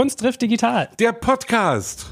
[0.00, 0.88] Kunst trifft digital.
[0.98, 2.06] Der Podcast.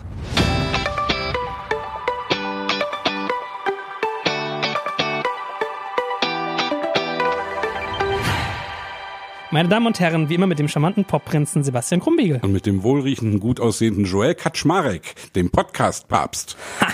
[9.51, 12.41] Meine Damen und Herren, wie immer mit dem charmanten Popprinzen Sebastian Krumbiegel.
[12.43, 16.59] Und mit dem wohlriechenden, gut aussehenden Joel Kaczmarek, dem Podcast-Papst.
[16.83, 16.89] Ha!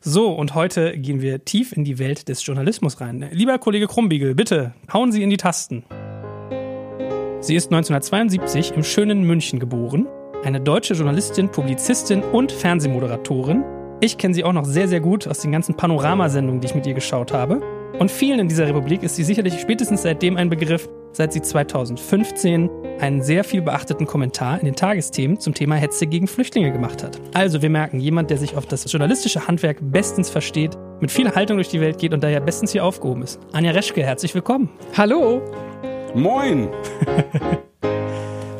[0.00, 3.28] So, und heute gehen wir tief in die Welt des Journalismus rein.
[3.30, 5.84] Lieber Kollege Krumbiegel, bitte, hauen Sie in die Tasten.
[7.38, 10.08] Sie ist 1972 im schönen München geboren,
[10.44, 13.64] eine deutsche Journalistin, Publizistin und Fernsehmoderatorin.
[14.00, 16.86] Ich kenne sie auch noch sehr, sehr gut aus den ganzen Panoramasendungen, die ich mit
[16.86, 17.60] ihr geschaut habe.
[17.98, 22.70] Und vielen in dieser Republik ist sie sicherlich spätestens seitdem ein Begriff, seit sie 2015
[22.98, 27.20] einen sehr viel beachteten Kommentar in den Tagesthemen zum Thema Hetze gegen Flüchtlinge gemacht hat.
[27.34, 31.56] Also wir merken, jemand, der sich auf das journalistische Handwerk bestens versteht, mit viel Haltung
[31.56, 33.38] durch die Welt geht und daher bestens hier aufgehoben ist.
[33.52, 34.70] Anja Reschke, herzlich willkommen.
[34.96, 35.42] Hallo.
[36.14, 36.68] Moin.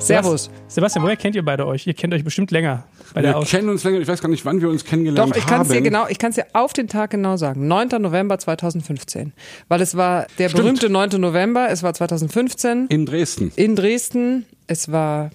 [0.00, 0.50] Servus.
[0.66, 1.86] Sebastian, woher kennt ihr beide euch?
[1.86, 4.28] Ihr kennt euch bestimmt länger bei wir der Aus kennen uns länger, ich weiß gar
[4.28, 5.74] nicht, wann wir uns kennengelernt Doch, ich kann es haben.
[5.74, 7.66] dir genau, ich kann es dir auf den Tag genau sagen.
[7.68, 7.88] 9.
[8.00, 9.32] November 2015.
[9.68, 10.62] Weil es war der Stimmt.
[10.64, 11.20] berühmte 9.
[11.20, 13.52] November, es war 2015 In Dresden.
[13.56, 14.46] in Dresden.
[14.66, 15.30] Es war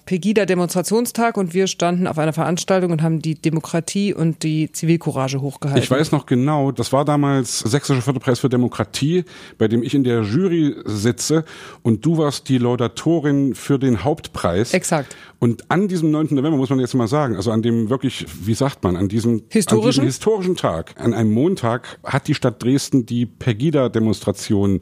[0.56, 5.82] Pegida-Demonstrationstag und wir standen auf einer Veranstaltung und haben die Demokratie und die Zivilcourage hochgehalten.
[5.82, 9.24] Ich weiß noch genau, das war damals Sächsischer Förderpreis für Demokratie,
[9.58, 11.44] bei dem ich in der Jury sitze
[11.82, 14.72] und du warst die Laudatorin für den Hauptpreis.
[14.72, 15.14] Exakt.
[15.38, 16.28] Und an diesem 9.
[16.30, 19.42] November muss man jetzt mal sagen, also an dem wirklich, wie sagt man, an diesem
[19.50, 19.86] Historischen?
[19.86, 24.80] an diesem historischen Tag, an einem Montag hat die Stadt Dresden die Pegida-Demonstration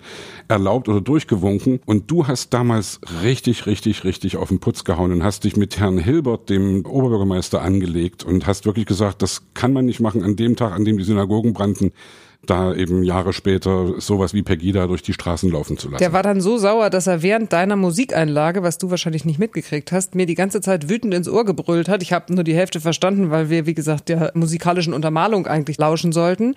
[0.49, 5.25] erlaubt oder durchgewunken und du hast damals richtig, richtig, richtig auf den Putz gehauen und
[5.25, 9.87] hast dich mit Herrn Hilbert, dem Oberbürgermeister, angelegt und hast wirklich gesagt, das kann man
[9.87, 11.93] nicht machen an dem Tag, an dem die Synagogen brannten
[12.51, 16.01] da eben Jahre später sowas wie Pegida durch die Straßen laufen zu lassen.
[16.01, 19.93] Der war dann so sauer, dass er während deiner Musikeinlage, was du wahrscheinlich nicht mitgekriegt
[19.93, 22.03] hast, mir die ganze Zeit wütend ins Ohr gebrüllt hat.
[22.03, 26.13] Ich habe nur die Hälfte verstanden, weil wir, wie gesagt, der musikalischen Untermalung eigentlich lauschen
[26.13, 26.55] sollten.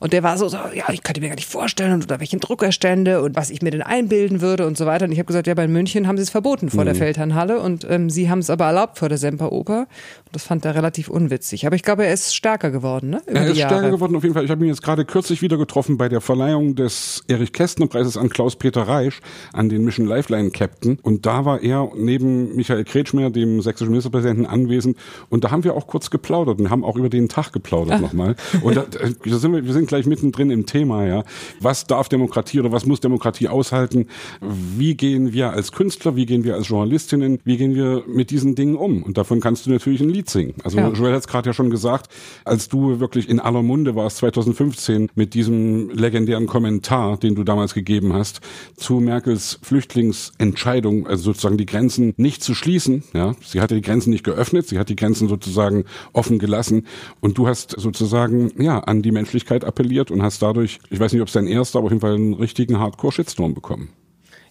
[0.00, 2.62] Und der war so, so ja, ich könnte mir gar nicht vorstellen, unter welchen Druck
[2.62, 5.04] er stände und was ich mir denn einbilden würde und so weiter.
[5.04, 6.98] Und ich habe gesagt, ja, bei München haben sie es verboten vor der Mhm.
[6.98, 9.80] Feldherrnhalle und ähm, sie haben es aber erlaubt vor der Semperoper.
[9.80, 11.66] Und das fand er relativ unwitzig.
[11.66, 13.22] Aber ich glaube, er ist stärker geworden, ne?
[13.26, 14.44] Über Er ist stärker geworden auf jeden Fall.
[14.44, 18.16] Ich habe ihn jetzt gerade kürzlich wieder getroffen bei der Verleihung des Erich Kästner Preises
[18.16, 19.20] an Klaus-Peter Reisch,
[19.52, 20.98] an den Mission Lifeline Captain.
[21.02, 24.96] Und da war er neben Michael Kretschmer, dem sächsischen Ministerpräsidenten, anwesend.
[25.28, 28.36] Und da haben wir auch kurz geplaudert und haben auch über den Tag geplaudert nochmal.
[28.62, 31.24] Und da, da sind wir, wir sind gleich mittendrin im Thema, ja.
[31.60, 34.06] Was darf Demokratie oder was muss Demokratie aushalten?
[34.40, 38.54] Wie gehen wir als Künstler, wie gehen wir als Journalistinnen, wie gehen wir mit diesen
[38.54, 39.02] Dingen um?
[39.02, 40.54] Und davon kannst du natürlich ein Lied singen.
[40.64, 40.88] Also Ja.
[40.90, 42.10] Joel hat es gerade ja schon gesagt,
[42.44, 47.74] als du wirklich in aller Munde warst 2015 mit diesem legendären Kommentar, den du damals
[47.74, 48.40] gegeben hast,
[48.76, 53.02] zu Merkels Flüchtlingsentscheidung, also sozusagen die Grenzen nicht zu schließen.
[53.12, 55.84] Ja, sie hatte die Grenzen nicht geöffnet, sie hat die Grenzen sozusagen
[56.14, 56.86] offen gelassen
[57.20, 61.20] und du hast sozusagen ja an die Menschlichkeit appelliert und hast dadurch, ich weiß nicht,
[61.20, 63.90] ob es dein erster, aber auf jeden Fall einen richtigen Hardcore-Shitstorm bekommen.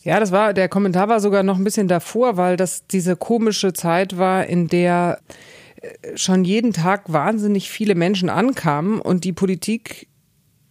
[0.03, 3.73] Ja, das war, der Kommentar war sogar noch ein bisschen davor, weil das diese komische
[3.73, 5.19] Zeit war, in der
[5.81, 10.07] äh, schon jeden Tag wahnsinnig viele Menschen ankamen und die Politik,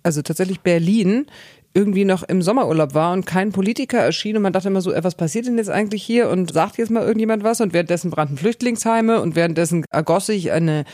[0.07, 1.27] also tatsächlich Berlin,
[1.75, 5.05] irgendwie noch im Sommerurlaub war und kein Politiker erschien und man dachte immer so, äh,
[5.05, 8.39] was passiert denn jetzt eigentlich hier und sagt jetzt mal irgendjemand was und währenddessen brannten
[8.39, 10.85] Flüchtlingsheime und währenddessen ergoss sich eine,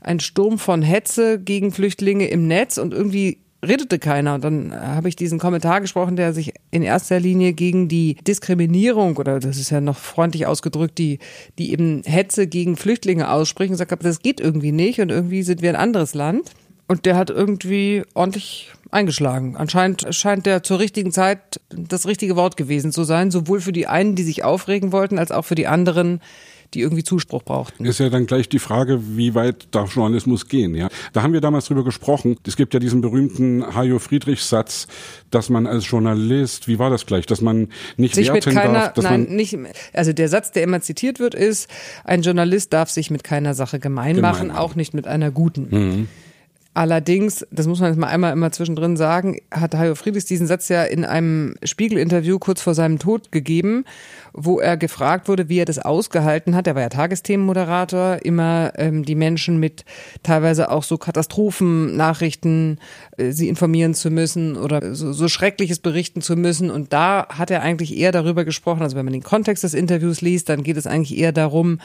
[0.00, 4.34] ein Sturm von Hetze gegen Flüchtlinge im Netz und irgendwie redete keiner.
[4.34, 9.16] Und dann habe ich diesen Kommentar gesprochen, der sich in erster Linie gegen die Diskriminierung
[9.16, 11.18] oder das ist ja noch freundlich ausgedrückt, die,
[11.58, 15.62] die eben Hetze gegen Flüchtlinge ausspricht und habe, das geht irgendwie nicht und irgendwie sind
[15.62, 16.52] wir ein anderes Land.
[16.88, 19.56] Und der hat irgendwie ordentlich eingeschlagen.
[19.56, 23.86] Anscheinend scheint der zur richtigen Zeit das richtige Wort gewesen zu sein, sowohl für die
[23.86, 26.20] einen, die sich aufregen wollten, als auch für die anderen,
[26.74, 27.84] die irgendwie Zuspruch brauchten.
[27.84, 30.88] Ist ja dann gleich die Frage, wie weit darf Journalismus gehen, ja?
[31.12, 32.36] Da haben wir damals drüber gesprochen.
[32.46, 34.86] Es gibt ja diesen berühmten Hajo Friedrich Satz,
[35.30, 38.72] dass man als Journalist, wie war das gleich, dass man nicht sich mit werten keiner,
[38.72, 39.56] darf, dass nein, man nicht,
[39.92, 41.70] also der Satz, der immer zitiert wird, ist,
[42.04, 44.58] ein Journalist darf sich mit keiner Sache gemein, Gemein machen, machen.
[44.58, 46.08] auch nicht mit einer guten.
[46.78, 50.68] Allerdings, das muss man jetzt mal einmal immer zwischendrin sagen, hat Hajo Friedrichs diesen Satz
[50.68, 53.84] ja in einem Spiegel-Interview kurz vor seinem Tod gegeben,
[54.32, 56.68] wo er gefragt wurde, wie er das ausgehalten hat.
[56.68, 59.84] Er war ja Tagesthemenmoderator, immer ähm, die Menschen mit
[60.22, 62.78] teilweise auch so Katastrophennachrichten,
[63.16, 66.70] äh, sie informieren zu müssen oder so, so Schreckliches berichten zu müssen.
[66.70, 70.20] Und da hat er eigentlich eher darüber gesprochen, also wenn man den Kontext des Interviews
[70.20, 71.80] liest, dann geht es eigentlich eher darum,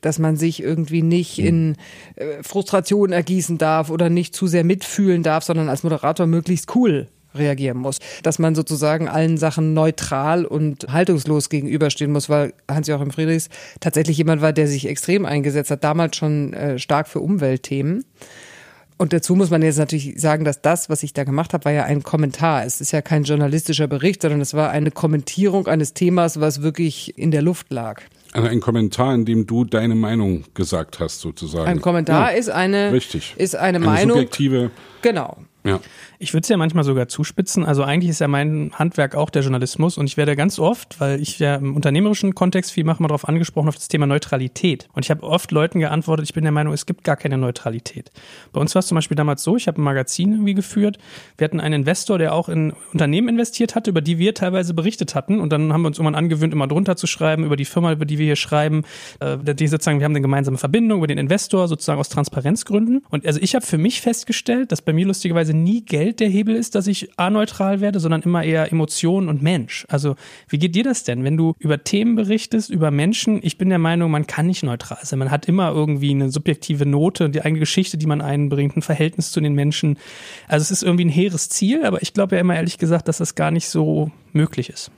[0.00, 1.76] dass man sich irgendwie nicht in
[2.16, 7.08] äh, Frustration ergießen darf oder nicht zu sehr mitfühlen darf, sondern als Moderator möglichst cool
[7.34, 7.98] reagieren muss.
[8.22, 13.48] Dass man sozusagen allen Sachen neutral und haltungslos gegenüberstehen muss, weil Hans-Joachim Friedrichs
[13.80, 18.04] tatsächlich jemand war, der sich extrem eingesetzt hat, damals schon äh, stark für Umweltthemen.
[18.98, 21.72] Und dazu muss man jetzt natürlich sagen, dass das, was ich da gemacht habe, war
[21.72, 22.64] ja ein Kommentar.
[22.64, 27.16] Es ist ja kein journalistischer Bericht, sondern es war eine Kommentierung eines Themas, was wirklich
[27.16, 28.02] in der Luft lag.
[28.32, 31.66] Also ein Kommentar, in dem du deine Meinung gesagt hast, sozusagen.
[31.66, 33.34] Ein Kommentar ja, ist eine, richtig.
[33.36, 34.16] ist eine, eine Meinung.
[34.16, 34.70] Subjektive.
[35.02, 35.38] Genau.
[35.68, 35.80] Ja.
[36.18, 37.64] Ich würde es ja manchmal sogar zuspitzen.
[37.64, 41.20] Also eigentlich ist ja mein Handwerk auch der Journalismus und ich werde ganz oft, weil
[41.20, 44.88] ich ja im unternehmerischen Kontext viel mache, mal darauf angesprochen auf das Thema Neutralität.
[44.94, 48.10] Und ich habe oft Leuten geantwortet, ich bin der Meinung, es gibt gar keine Neutralität.
[48.52, 50.98] Bei uns war es zum Beispiel damals so, ich habe ein Magazin irgendwie geführt.
[51.36, 55.14] Wir hatten einen Investor, der auch in Unternehmen investiert hatte, über die wir teilweise berichtet
[55.14, 55.38] hatten.
[55.38, 58.06] Und dann haben wir uns irgendwann angewöhnt, immer drunter zu schreiben, über die Firma, über
[58.06, 58.84] die wir hier schreiben.
[59.20, 63.04] Äh, die sozusagen, wir haben eine gemeinsame Verbindung über den Investor, sozusagen aus Transparenzgründen.
[63.10, 66.56] Und also ich habe für mich festgestellt, dass bei mir lustigerweise nie Geld der Hebel
[66.56, 69.84] ist, dass ich aneutral werde, sondern immer eher Emotion und Mensch.
[69.88, 70.16] Also
[70.48, 73.40] wie geht dir das denn, wenn du über Themen berichtest, über Menschen?
[73.42, 75.18] Ich bin der Meinung, man kann nicht neutral sein.
[75.18, 79.32] Man hat immer irgendwie eine subjektive Note, die eigene Geschichte, die man einbringt, ein Verhältnis
[79.32, 79.98] zu den Menschen.
[80.46, 83.18] Also es ist irgendwie ein hehres Ziel, aber ich glaube ja immer ehrlich gesagt, dass
[83.18, 84.90] das gar nicht so möglich ist.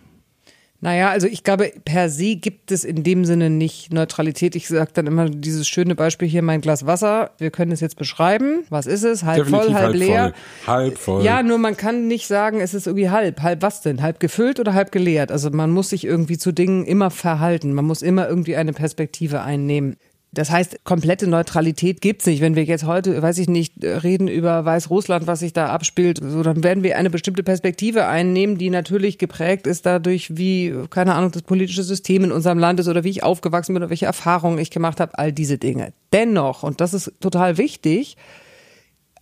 [0.82, 4.56] Naja, also ich glaube, per se gibt es in dem Sinne nicht Neutralität.
[4.56, 7.32] Ich sage dann immer dieses schöne Beispiel hier, mein Glas Wasser.
[7.37, 8.65] Wir können es jetzt beschreiben.
[8.71, 9.23] Was ist es?
[9.23, 10.32] Halb Definitiv voll, halb, halb leer.
[10.65, 10.75] Voll.
[10.75, 11.25] Halb voll.
[11.25, 13.43] Ja, nur man kann nicht sagen, es ist irgendwie halb.
[13.43, 14.00] Halb was denn?
[14.00, 15.31] Halb gefüllt oder halb geleert?
[15.31, 17.75] Also man muss sich irgendwie zu Dingen immer verhalten.
[17.75, 19.97] Man muss immer irgendwie eine Perspektive einnehmen.
[20.32, 22.41] Das heißt, komplette Neutralität gibt's nicht.
[22.41, 26.43] Wenn wir jetzt heute, weiß ich nicht, reden über Weißrussland, was sich da abspielt, so,
[26.44, 31.32] dann werden wir eine bestimmte Perspektive einnehmen, die natürlich geprägt ist dadurch, wie, keine Ahnung,
[31.32, 34.59] das politische System in unserem Land ist oder wie ich aufgewachsen bin oder welche Erfahrungen
[34.59, 35.93] ich gemacht habe, all diese Dinge.
[36.12, 38.17] Dennoch, und das ist total wichtig,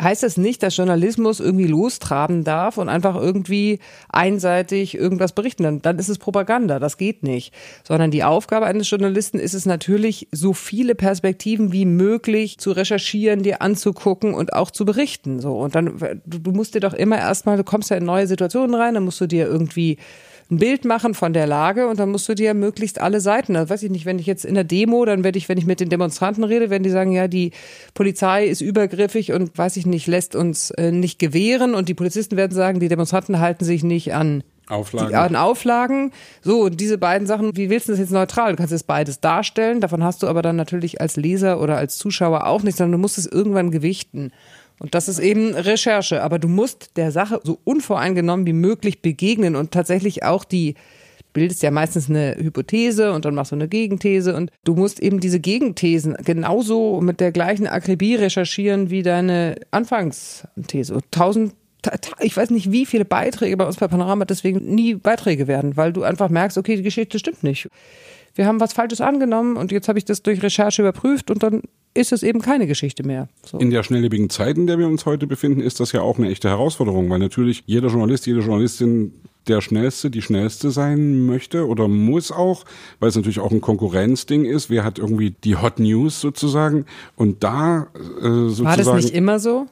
[0.01, 5.65] heißt das nicht, dass Journalismus irgendwie lostraben darf und einfach irgendwie einseitig irgendwas berichten.
[5.65, 7.53] Dann, dann ist es Propaganda, das geht nicht.
[7.83, 13.43] Sondern die Aufgabe eines Journalisten ist es natürlich, so viele Perspektiven wie möglich zu recherchieren,
[13.43, 15.41] dir anzugucken und auch zu berichten.
[15.41, 15.59] So.
[15.59, 18.75] Und dann, du, du musst dir doch immer erstmal, du kommst ja in neue Situationen
[18.75, 19.99] rein, dann musst du dir irgendwie
[20.51, 23.69] ein Bild machen von der Lage und dann musst du dir möglichst alle Seiten, also
[23.71, 25.81] weiß ich nicht, wenn ich jetzt in der Demo, dann werde ich, wenn ich mit
[25.81, 27.53] den Demonstranten rede, wenn die sagen, ja, die
[27.95, 32.37] Polizei ist übergriffig und weiß ich nicht, lässt uns äh, nicht gewähren und die Polizisten
[32.37, 35.09] werden sagen, die Demonstranten halten sich nicht an Auflagen.
[35.09, 36.13] Die, an Auflagen.
[36.43, 38.51] So, und diese beiden Sachen, wie willst du das jetzt neutral?
[38.53, 41.97] Du kannst jetzt beides darstellen, davon hast du aber dann natürlich als Leser oder als
[41.97, 44.33] Zuschauer auch nichts, sondern du musst es irgendwann gewichten.
[44.79, 46.23] Und das ist eben Recherche.
[46.23, 50.75] Aber du musst der Sache so unvoreingenommen wie möglich begegnen und tatsächlich auch die
[51.33, 55.21] bildest ja meistens eine Hypothese und dann machst du eine Gegenthese und du musst eben
[55.21, 60.99] diese Gegenthesen genauso mit der gleichen Akribie recherchieren wie deine Anfangsthese.
[61.11, 61.55] Tausend
[62.21, 65.93] ich weiß nicht, wie viele Beiträge bei uns bei Panorama deswegen nie Beiträge werden, weil
[65.93, 67.69] du einfach merkst, okay, die Geschichte stimmt nicht.
[68.35, 71.63] Wir haben was Falsches angenommen und jetzt habe ich das durch Recherche überprüft und dann
[71.95, 73.29] ist es eben keine Geschichte mehr.
[73.45, 73.59] So.
[73.59, 76.29] In der schnelllebigen Zeit, in der wir uns heute befinden, ist das ja auch eine
[76.29, 79.13] echte Herausforderung, weil natürlich jeder Journalist, jede Journalistin
[79.49, 82.65] der Schnellste, die Schnellste sein möchte oder muss auch,
[83.01, 84.71] weil es natürlich auch ein Konkurrenzding ist.
[84.71, 86.85] Wer hat irgendwie die Hot News sozusagen?
[87.17, 88.67] Und da äh, sozusagen.
[88.67, 89.67] War das nicht immer so?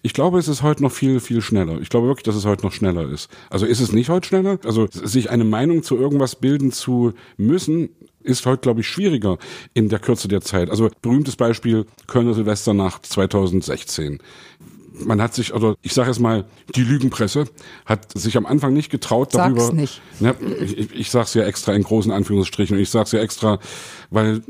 [0.00, 1.80] Ich glaube, es ist heute noch viel, viel schneller.
[1.80, 3.28] Ich glaube wirklich, dass es heute noch schneller ist.
[3.50, 4.58] Also ist es nicht heute schneller?
[4.64, 7.90] Also sich eine Meinung zu irgendwas bilden zu müssen,
[8.22, 9.38] ist heute, glaube ich, schwieriger
[9.74, 10.70] in der Kürze der Zeit.
[10.70, 14.20] Also berühmtes Beispiel Kölner Silvesternacht 2016
[14.92, 17.46] man hat sich, oder ich sage es mal, die Lügenpresse
[17.86, 19.60] hat sich am Anfang nicht getraut darüber.
[19.60, 20.00] Sag's nicht.
[20.20, 23.20] Ne, ich, ich sage es ja extra in großen Anführungsstrichen und ich sage es ja
[23.20, 23.58] extra,
[24.10, 24.42] weil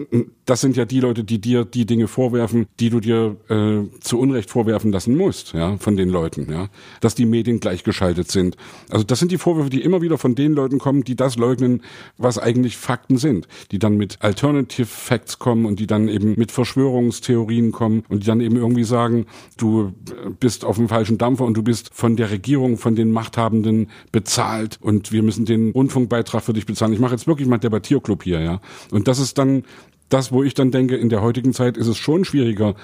[0.44, 4.18] das sind ja die Leute, die dir die Dinge vorwerfen, die du dir äh, zu
[4.18, 6.68] Unrecht vorwerfen lassen musst, ja, von den Leuten, ja,
[7.00, 8.56] dass die Medien gleichgeschaltet sind.
[8.88, 11.82] Also das sind die Vorwürfe, die immer wieder von den Leuten kommen, die das leugnen,
[12.16, 16.52] was eigentlich Fakten sind, die dann mit Alternative Facts kommen und die dann eben mit
[16.52, 19.26] Verschwörungstheorien kommen und die dann eben irgendwie sagen,
[19.56, 19.92] du
[20.40, 24.78] bist auf dem falschen Dampfer und du bist von der Regierung, von den Machthabenden bezahlt
[24.80, 26.92] und wir müssen den Rundfunkbeitrag für dich bezahlen.
[26.92, 28.60] Ich mache jetzt wirklich mal Debattierclub hier, ja.
[28.90, 29.64] Und das ist dann
[30.08, 32.74] das, wo ich dann denke, in der heutigen Zeit ist es schon schwieriger,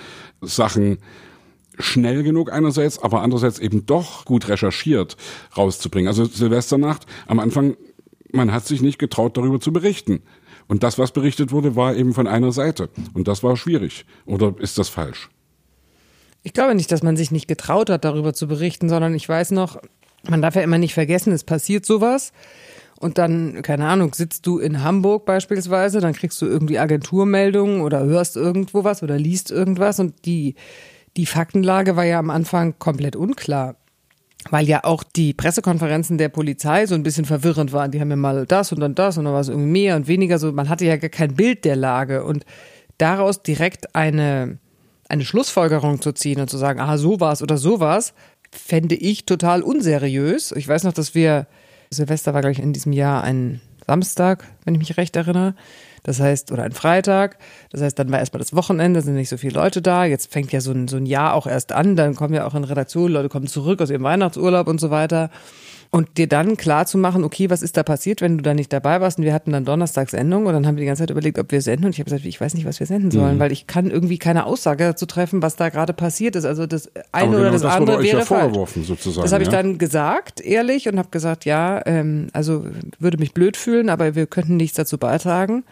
[0.40, 0.98] Sachen
[1.78, 5.16] schnell genug einerseits, aber andererseits eben doch gut recherchiert
[5.56, 6.08] rauszubringen.
[6.08, 7.76] Also Silvesternacht, am Anfang,
[8.32, 10.22] man hat sich nicht getraut, darüber zu berichten.
[10.66, 12.88] Und das, was berichtet wurde, war eben von einer Seite.
[13.12, 14.06] Und das war schwierig.
[14.24, 15.28] Oder ist das falsch?
[16.44, 19.50] Ich glaube nicht, dass man sich nicht getraut hat, darüber zu berichten, sondern ich weiß
[19.50, 19.80] noch,
[20.28, 22.32] man darf ja immer nicht vergessen, es passiert sowas.
[23.00, 28.04] Und dann, keine Ahnung, sitzt du in Hamburg beispielsweise, dann kriegst du irgendwie Agenturmeldungen oder
[28.04, 30.54] hörst irgendwo was oder liest irgendwas und die,
[31.16, 33.76] die Faktenlage war ja am Anfang komplett unklar.
[34.50, 37.90] weil ja auch die Pressekonferenzen der Polizei so ein bisschen verwirrend waren.
[37.90, 40.06] Die haben ja mal das und dann das und dann war es irgendwie mehr und
[40.06, 40.52] weniger so.
[40.52, 42.44] Man hatte ja gar kein Bild der Lage und
[42.98, 44.58] daraus direkt eine,
[45.08, 48.14] eine Schlussfolgerung zu ziehen und zu sagen, aha, so war's oder so war's,
[48.50, 50.52] fände ich total unseriös.
[50.52, 51.46] Ich weiß noch, dass wir,
[51.90, 55.54] Silvester war, glaube ich, in diesem Jahr ein Samstag, wenn ich mich recht erinnere.
[56.04, 57.38] Das heißt, oder ein Freitag.
[57.70, 60.04] Das heißt, dann war erstmal das Wochenende, sind nicht so viele Leute da.
[60.04, 61.96] Jetzt fängt ja so ein, so ein Jahr auch erst an.
[61.96, 65.30] Dann kommen ja auch in Redaktion, Leute kommen zurück aus ihrem Weihnachtsurlaub und so weiter.
[65.90, 68.72] Und dir dann klar zu machen, okay, was ist da passiert, wenn du da nicht
[68.72, 69.18] dabei warst?
[69.18, 71.52] Und wir hatten dann Donnerstags Sendung und dann haben wir die ganze Zeit überlegt, ob
[71.52, 71.86] wir senden.
[71.86, 73.38] Und ich habe gesagt, ich weiß nicht, was wir senden sollen, mhm.
[73.38, 76.44] weil ich kann irgendwie keine Aussage dazu treffen, was da gerade passiert ist.
[76.44, 79.22] Also das eine genau oder das, das andere wäre ja vorgeworfen sozusagen.
[79.22, 82.66] Das habe ich dann gesagt, ehrlich, und habe gesagt, ja, ähm, also
[82.98, 85.64] würde mich blöd fühlen, aber wir könnten nichts dazu beitragen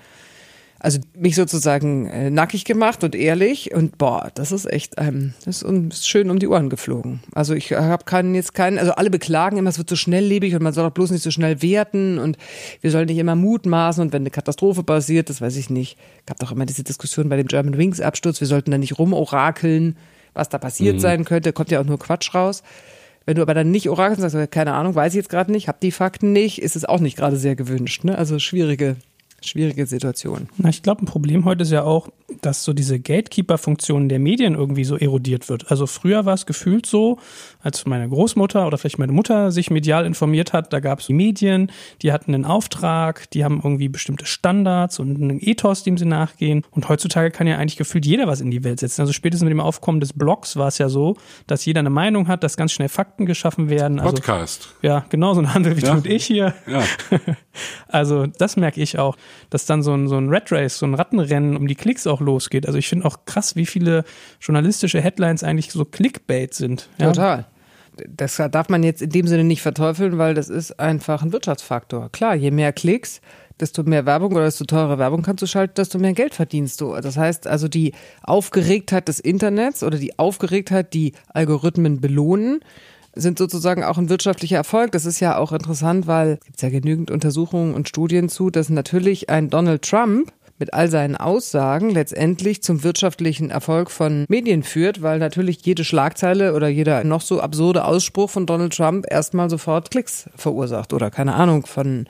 [0.82, 5.58] also mich sozusagen äh, nackig gemacht und ehrlich und boah, das ist echt, ähm, das
[5.58, 7.20] ist uns schön um die Ohren geflogen.
[7.32, 10.62] Also ich habe keinen jetzt keinen, also alle beklagen immer, es wird so schnelllebig und
[10.62, 12.36] man soll doch bloß nicht so schnell werten und
[12.80, 15.96] wir sollen nicht immer mutmaßen und wenn eine Katastrophe passiert, das weiß ich nicht.
[16.26, 19.96] Gab doch immer diese Diskussion bei dem German Wings Absturz, wir sollten da nicht rumorakeln,
[20.34, 21.00] was da passiert mhm.
[21.00, 22.64] sein könnte, kommt ja auch nur Quatsch raus.
[23.24, 25.68] Wenn du aber dann nicht orakelst und sagst, keine Ahnung, weiß ich jetzt gerade nicht,
[25.68, 28.02] hab die Fakten nicht, ist es auch nicht gerade sehr gewünscht.
[28.02, 28.18] Ne?
[28.18, 28.96] Also schwierige
[29.42, 30.48] schwierige Situation.
[30.56, 32.08] Na, ich glaube, ein Problem heute ist ja auch,
[32.40, 35.70] dass so diese Gatekeeper-Funktion der Medien irgendwie so erodiert wird.
[35.70, 37.18] Also früher war es gefühlt so,
[37.62, 41.70] als meine Großmutter oder vielleicht meine Mutter sich medial informiert hat, da gab es Medien,
[42.02, 46.64] die hatten einen Auftrag, die haben irgendwie bestimmte Standards und einen Ethos, dem sie nachgehen.
[46.70, 49.00] Und heutzutage kann ja eigentlich gefühlt jeder was in die Welt setzen.
[49.02, 51.16] Also spätestens mit dem Aufkommen des Blogs war es ja so,
[51.46, 54.00] dass jeder eine Meinung hat, dass ganz schnell Fakten geschaffen werden.
[54.00, 54.74] Also, Podcast.
[54.82, 55.92] Ja, genau so ein Handel wie ja.
[55.92, 56.54] du und ich hier.
[56.66, 56.82] Ja.
[57.88, 59.16] also das merke ich auch
[59.50, 62.20] dass dann so ein, so ein Red Race, so ein Rattenrennen um die Klicks auch
[62.20, 62.66] losgeht.
[62.66, 64.04] Also ich finde auch krass, wie viele
[64.40, 66.88] journalistische Headlines eigentlich so Clickbait sind.
[66.98, 67.08] Ja?
[67.08, 67.46] Total.
[68.08, 72.10] Das darf man jetzt in dem Sinne nicht verteufeln, weil das ist einfach ein Wirtschaftsfaktor.
[72.10, 73.20] Klar, je mehr Klicks,
[73.60, 76.94] desto mehr Werbung oder desto teure Werbung kannst du schalten, desto mehr Geld verdienst du.
[77.00, 82.60] Das heißt also die Aufgeregtheit des Internets oder die Aufgeregtheit, die Algorithmen belohnen,
[83.14, 84.92] sind sozusagen auch ein wirtschaftlicher Erfolg.
[84.92, 88.70] Das ist ja auch interessant, weil es gibt ja genügend Untersuchungen und Studien zu, dass
[88.70, 95.02] natürlich ein Donald Trump mit all seinen Aussagen letztendlich zum wirtschaftlichen Erfolg von Medien führt,
[95.02, 99.90] weil natürlich jede Schlagzeile oder jeder noch so absurde Ausspruch von Donald Trump erstmal sofort
[99.90, 102.06] Klicks verursacht oder keine Ahnung von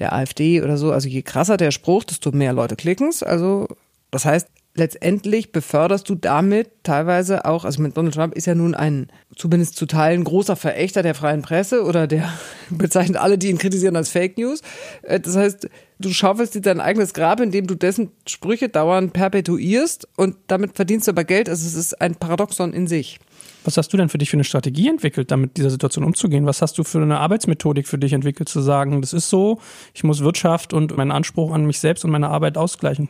[0.00, 0.90] der AfD oder so.
[0.90, 3.22] Also je krasser der Spruch, desto mehr Leute klicken's.
[3.22, 3.68] Also
[4.10, 8.74] das heißt, letztendlich beförderst du damit teilweise auch, also mit Donald Trump ist ja nun
[8.74, 12.32] ein zumindest zu Teilen großer Verächter der freien Presse oder der
[12.70, 14.62] bezeichnet alle, die ihn kritisieren als Fake News.
[15.02, 20.08] Äh, das heißt, du schaufelst dir dein eigenes Grab, indem du dessen Sprüche dauernd perpetuierst
[20.16, 21.48] und damit verdienst du aber Geld.
[21.48, 23.18] Also es ist ein Paradoxon in sich.
[23.64, 26.46] Was hast du denn für dich für eine Strategie entwickelt, damit dieser Situation umzugehen?
[26.46, 29.60] Was hast du für eine Arbeitsmethodik für dich entwickelt, zu sagen, das ist so,
[29.92, 33.08] ich muss Wirtschaft und meinen Anspruch an mich selbst und meine Arbeit ausgleichen?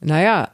[0.00, 0.50] Naja,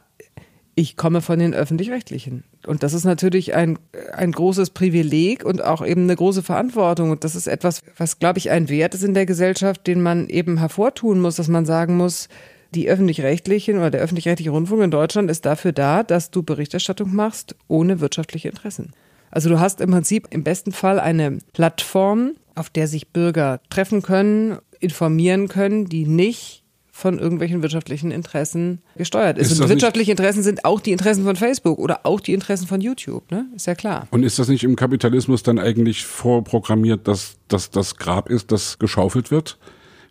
[0.75, 2.43] ich komme von den öffentlich-rechtlichen.
[2.65, 3.77] Und das ist natürlich ein,
[4.13, 7.11] ein großes Privileg und auch eben eine große Verantwortung.
[7.11, 10.29] Und das ist etwas, was, glaube ich, ein Wert ist in der Gesellschaft, den man
[10.29, 12.29] eben hervortun muss, dass man sagen muss,
[12.73, 17.55] die öffentlich-rechtlichen oder der öffentlich-rechtliche Rundfunk in Deutschland ist dafür da, dass du Berichterstattung machst
[17.67, 18.91] ohne wirtschaftliche Interessen.
[19.29, 24.01] Also du hast im Prinzip im besten Fall eine Plattform, auf der sich Bürger treffen
[24.01, 26.62] können, informieren können, die nicht
[26.95, 29.51] von irgendwelchen wirtschaftlichen Interessen gesteuert ist.
[29.51, 32.81] ist und wirtschaftliche Interessen sind auch die Interessen von Facebook oder auch die Interessen von
[32.81, 33.47] YouTube, ne?
[33.55, 34.07] Ist ja klar.
[34.11, 38.77] Und ist das nicht im Kapitalismus dann eigentlich vorprogrammiert, dass, dass das Grab ist, das
[38.77, 39.57] geschaufelt wird?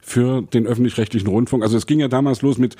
[0.05, 1.63] für den öffentlich-rechtlichen Rundfunk.
[1.63, 2.75] Also es ging ja damals los mit,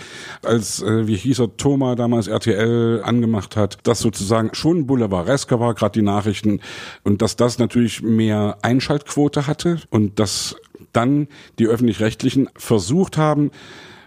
[0.45, 5.75] als, äh, wie hieß er, Thomas damals RTL angemacht hat, dass sozusagen schon Boulevardesker war,
[5.75, 6.59] gerade die Nachrichten,
[7.05, 10.57] und dass das natürlich mehr Einschaltquote hatte und dass
[10.93, 11.29] dann
[11.61, 13.53] die öffentlich-rechtlichen versucht haben,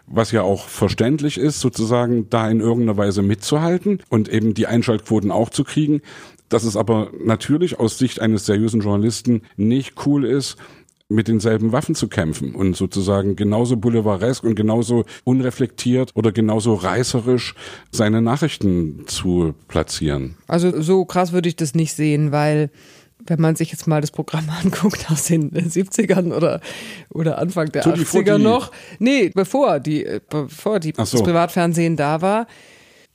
[0.08, 5.32] was ja auch verständlich ist, sozusagen da in irgendeiner Weise mitzuhalten und eben die Einschaltquoten
[5.32, 6.02] auch zu kriegen.
[6.50, 10.58] Dass es aber natürlich aus Sicht eines seriösen Journalisten nicht cool ist,
[11.08, 17.54] mit denselben Waffen zu kämpfen und sozusagen genauso boulevardesk und genauso unreflektiert oder genauso reißerisch
[17.92, 20.36] seine Nachrichten zu platzieren.
[20.48, 22.72] Also so krass würde ich das nicht sehen, weil
[23.28, 26.62] wenn man sich jetzt mal das Programm anguckt aus den 70ern oder,
[27.10, 28.72] oder Anfang der Tutti 80er noch.
[29.00, 31.04] Nee, bevor die, bevor die, so.
[31.04, 32.48] das Privatfernsehen da war.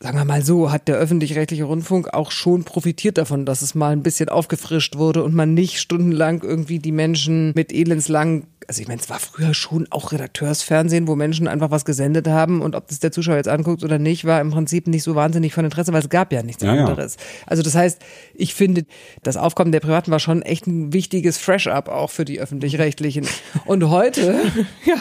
[0.02, 3.92] Sagen wir mal so, hat der öffentlich-rechtliche Rundfunk auch schon profitiert davon, dass es mal
[3.92, 8.86] ein bisschen aufgefrischt wurde und man nicht stundenlang irgendwie die Menschen mit elendslangen also ich
[8.86, 12.86] meine, es war früher schon auch Redakteursfernsehen, wo Menschen einfach was gesendet haben und ob
[12.86, 15.92] das der Zuschauer jetzt anguckt oder nicht, war im Prinzip nicht so wahnsinnig von Interesse,
[15.92, 17.16] weil es gab ja nichts ja, anderes.
[17.16, 17.48] Ja.
[17.48, 18.00] Also das heißt,
[18.32, 18.84] ich finde,
[19.24, 23.26] das Aufkommen der Privaten war schon echt ein wichtiges Fresh-Up auch für die Öffentlich-Rechtlichen.
[23.64, 24.40] Und heute,
[24.84, 24.94] ja,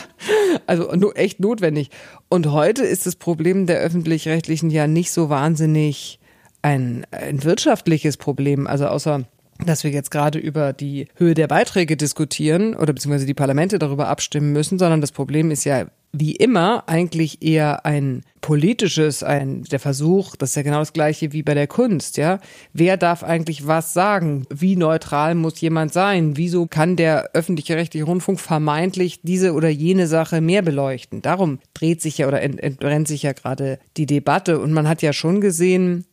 [0.65, 1.91] also echt notwendig.
[2.27, 6.19] Und heute ist das Problem der Öffentlich-Rechtlichen ja nicht so wahnsinnig
[6.61, 9.25] ein, ein wirtschaftliches Problem, also außer
[9.65, 14.07] dass wir jetzt gerade über die Höhe der Beiträge diskutieren oder beziehungsweise die Parlamente darüber
[14.07, 19.79] abstimmen müssen, sondern das Problem ist ja wie immer eigentlich eher ein politisches, ein der
[19.79, 22.39] Versuch, das ist ja genau das gleiche wie bei der Kunst, ja.
[22.73, 24.45] Wer darf eigentlich was sagen?
[24.49, 26.35] Wie neutral muss jemand sein?
[26.35, 31.21] Wieso kann der öffentliche rechtliche Rundfunk vermeintlich diese oder jene Sache mehr beleuchten?
[31.21, 35.13] Darum dreht sich ja oder entbrennt sich ja gerade die Debatte und man hat ja
[35.13, 36.05] schon gesehen,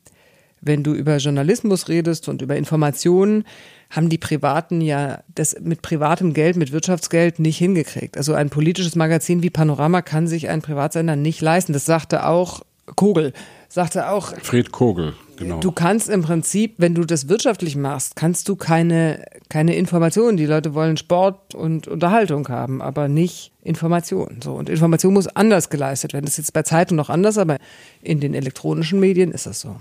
[0.61, 3.45] wenn du über Journalismus redest und über Informationen,
[3.91, 8.17] haben die Privaten ja das mit privatem Geld, mit Wirtschaftsgeld nicht hingekriegt.
[8.17, 11.73] Also ein politisches Magazin wie Panorama kann sich ein Privatsender nicht leisten.
[11.73, 12.63] Das sagte auch
[12.95, 13.33] Kogel,
[13.69, 14.33] sagte auch.
[14.43, 15.59] Fred Kogel, genau.
[15.59, 20.37] Du kannst im Prinzip, wenn du das wirtschaftlich machst, kannst du keine, keine Informationen.
[20.37, 24.41] Die Leute wollen Sport und Unterhaltung haben, aber nicht Informationen.
[24.43, 24.53] So.
[24.53, 26.27] Und Information muss anders geleistet werden.
[26.27, 27.59] Das ist jetzt bei Zeitungen noch anders, aber
[28.03, 29.77] in den elektronischen Medien ist das so.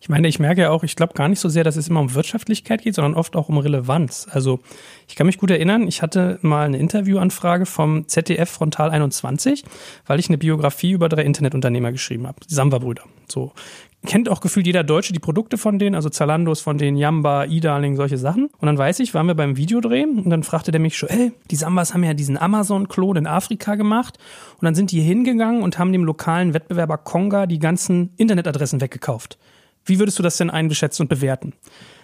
[0.00, 2.00] Ich meine, ich merke ja auch, ich glaube gar nicht so sehr, dass es immer
[2.00, 4.26] um Wirtschaftlichkeit geht, sondern oft auch um Relevanz.
[4.30, 4.60] Also
[5.08, 9.64] ich kann mich gut erinnern, ich hatte mal eine Interviewanfrage vom ZDF Frontal 21,
[10.06, 13.02] weil ich eine Biografie über drei Internetunternehmer geschrieben habe, die Samba-Brüder.
[13.28, 13.52] So
[14.06, 17.96] kennt auch gefühlt jeder Deutsche die Produkte von denen, also Zalandos von denen, Yamba, E-Darling,
[17.96, 18.48] solche Sachen.
[18.58, 21.32] Und dann weiß ich, waren wir beim Videodreh und dann fragte der mich schon, ey,
[21.50, 24.18] die Sambas haben ja diesen Amazon-Klon in Afrika gemacht
[24.58, 29.38] und dann sind die hingegangen und haben dem lokalen Wettbewerber Konga die ganzen Internetadressen weggekauft.
[29.86, 31.54] Wie würdest du das denn einschätzen und bewerten?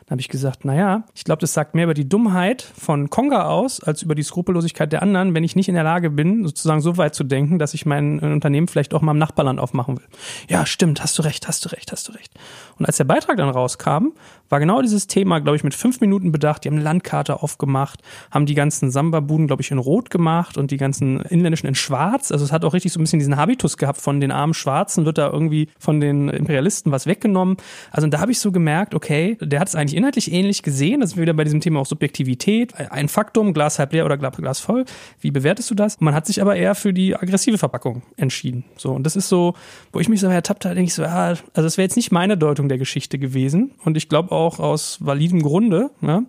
[0.07, 3.45] Dann habe ich gesagt, naja, ich glaube, das sagt mehr über die Dummheit von Konga
[3.45, 6.81] aus, als über die Skrupellosigkeit der anderen, wenn ich nicht in der Lage bin, sozusagen
[6.81, 10.07] so weit zu denken, dass ich mein Unternehmen vielleicht auch mal im Nachbarland aufmachen will.
[10.49, 12.33] Ja, stimmt, hast du recht, hast du recht, hast du recht.
[12.79, 14.09] Und als der Beitrag dann rauskam,
[14.49, 16.65] war genau dieses Thema, glaube ich, mit fünf Minuten bedacht.
[16.65, 20.71] Die haben eine Landkarte aufgemacht, haben die ganzen Samba-Buden, glaube ich, in Rot gemacht und
[20.71, 22.31] die ganzen inländischen in Schwarz.
[22.31, 25.07] Also es hat auch richtig so ein bisschen diesen Habitus gehabt von den armen Schwarzen,
[25.07, 27.57] wird da irgendwie von den Imperialisten was weggenommen.
[27.91, 31.01] Also da habe ich so gemerkt, okay, der hat es eigentlich inhaltlich ähnlich gesehen.
[31.01, 32.75] Das ist wieder bei diesem Thema auch Subjektivität.
[32.75, 34.85] Ein Faktum, Glas halb leer oder Glas voll.
[35.21, 36.01] Wie bewertest du das?
[36.01, 38.65] man hat sich aber eher für die aggressive Verpackung entschieden.
[38.77, 39.55] So, und das ist so,
[39.93, 42.13] wo ich mich so ertappt habe, denke ich so, ja, also das wäre jetzt nicht
[42.13, 43.73] meine Deutung der Geschichte gewesen.
[43.85, 45.91] Und ich glaube auch aus validem Grunde.
[46.01, 46.25] Ja.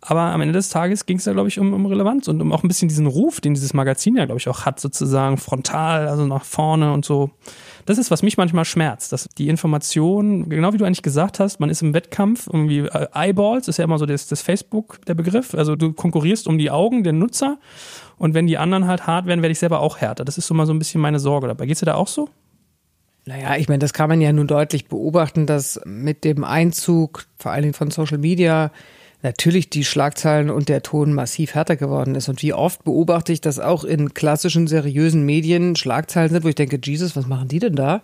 [0.00, 2.52] Aber am Ende des Tages ging es ja, glaube ich, um, um Relevanz und um
[2.52, 6.06] auch ein bisschen diesen Ruf, den dieses Magazin ja, glaube ich, auch hat, sozusagen frontal,
[6.06, 7.30] also nach vorne und so.
[7.86, 11.60] Das ist, was mich manchmal schmerzt, dass die Information, genau wie du eigentlich gesagt hast,
[11.60, 15.14] man ist im Wettkampf, irgendwie äh, Eyeballs, ist ja immer so das, das Facebook, der
[15.14, 15.54] Begriff.
[15.54, 17.58] Also du konkurrierst um die Augen der Nutzer
[18.18, 20.24] und wenn die anderen halt hart werden, werde ich selber auch härter.
[20.24, 21.66] Das ist so mal so ein bisschen meine Sorge dabei.
[21.66, 22.28] Geht's dir da auch so?
[23.24, 27.50] Naja, ich meine, das kann man ja nun deutlich beobachten, dass mit dem Einzug vor
[27.52, 28.70] allen Dingen von Social Media
[29.22, 32.28] natürlich die Schlagzeilen und der Ton massiv härter geworden ist.
[32.28, 36.54] Und wie oft beobachte ich, dass auch in klassischen, seriösen Medien Schlagzeilen sind, wo ich
[36.54, 38.02] denke, Jesus, was machen die denn da?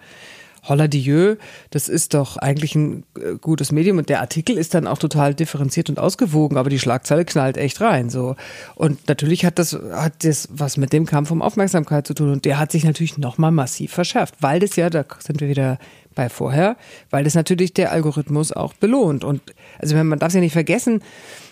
[0.64, 1.36] Holla Dieu,
[1.70, 3.98] das ist doch eigentlich ein äh, gutes Medium.
[3.98, 7.80] Und der Artikel ist dann auch total differenziert und ausgewogen, aber die Schlagzeile knallt echt
[7.80, 8.36] rein, so.
[8.76, 12.30] Und natürlich hat das, hat das was mit dem Kampf um Aufmerksamkeit zu tun.
[12.30, 15.78] Und der hat sich natürlich nochmal massiv verschärft, weil das ja, da sind wir wieder
[16.14, 16.76] bei vorher,
[17.10, 19.24] weil das natürlich der Algorithmus auch belohnt.
[19.24, 19.42] Und,
[19.78, 21.02] also man darf es ja nicht vergessen,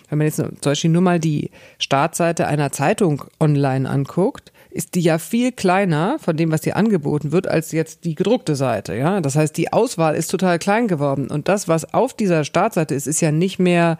[0.09, 5.01] wenn man jetzt zum Beispiel nur mal die Startseite einer Zeitung online anguckt, ist die
[5.01, 8.95] ja viel kleiner von dem, was dir angeboten wird, als jetzt die gedruckte Seite.
[8.95, 12.95] Ja, das heißt, die Auswahl ist total klein geworden und das, was auf dieser Startseite
[12.95, 13.97] ist, ist ja nicht mehr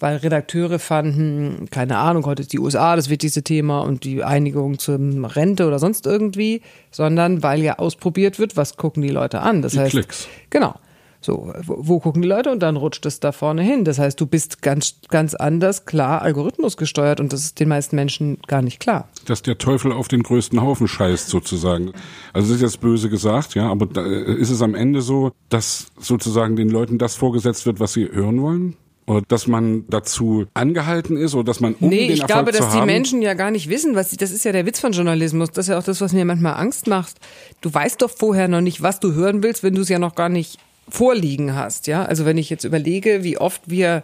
[0.00, 4.78] weil Redakteure fanden, keine Ahnung, heute ist die USA das wichtigste Thema und die Einigung
[4.78, 9.60] zum Rente oder sonst irgendwie, sondern weil ja ausprobiert wird, was gucken die Leute an.
[9.60, 10.28] Das die heißt, Klicks.
[10.48, 10.74] genau.
[11.22, 13.84] So, wo gucken die Leute und dann rutscht es da vorne hin.
[13.84, 17.94] Das heißt, du bist ganz, ganz anders, klar, Algorithmus gesteuert und das ist den meisten
[17.96, 19.08] Menschen gar nicht klar.
[19.26, 21.92] Dass der Teufel auf den größten Haufen scheißt, sozusagen.
[22.32, 25.88] Also das ist jetzt böse gesagt, ja, aber da ist es am Ende so, dass
[25.98, 28.76] sozusagen den Leuten das vorgesetzt wird, was sie hören wollen?
[29.06, 32.82] Oder dass man dazu angehalten ist oder dass man um nee, ich glaube, dass die
[32.82, 35.50] Menschen ja gar nicht wissen, was sie, das ist ja der Witz von Journalismus.
[35.50, 37.16] Das ist ja auch das, was mir manchmal Angst macht.
[37.60, 40.14] Du weißt doch vorher noch nicht, was du hören willst, wenn du es ja noch
[40.14, 40.58] gar nicht
[40.90, 42.04] vorliegen hast, ja.
[42.04, 44.02] Also wenn ich jetzt überlege, wie oft wir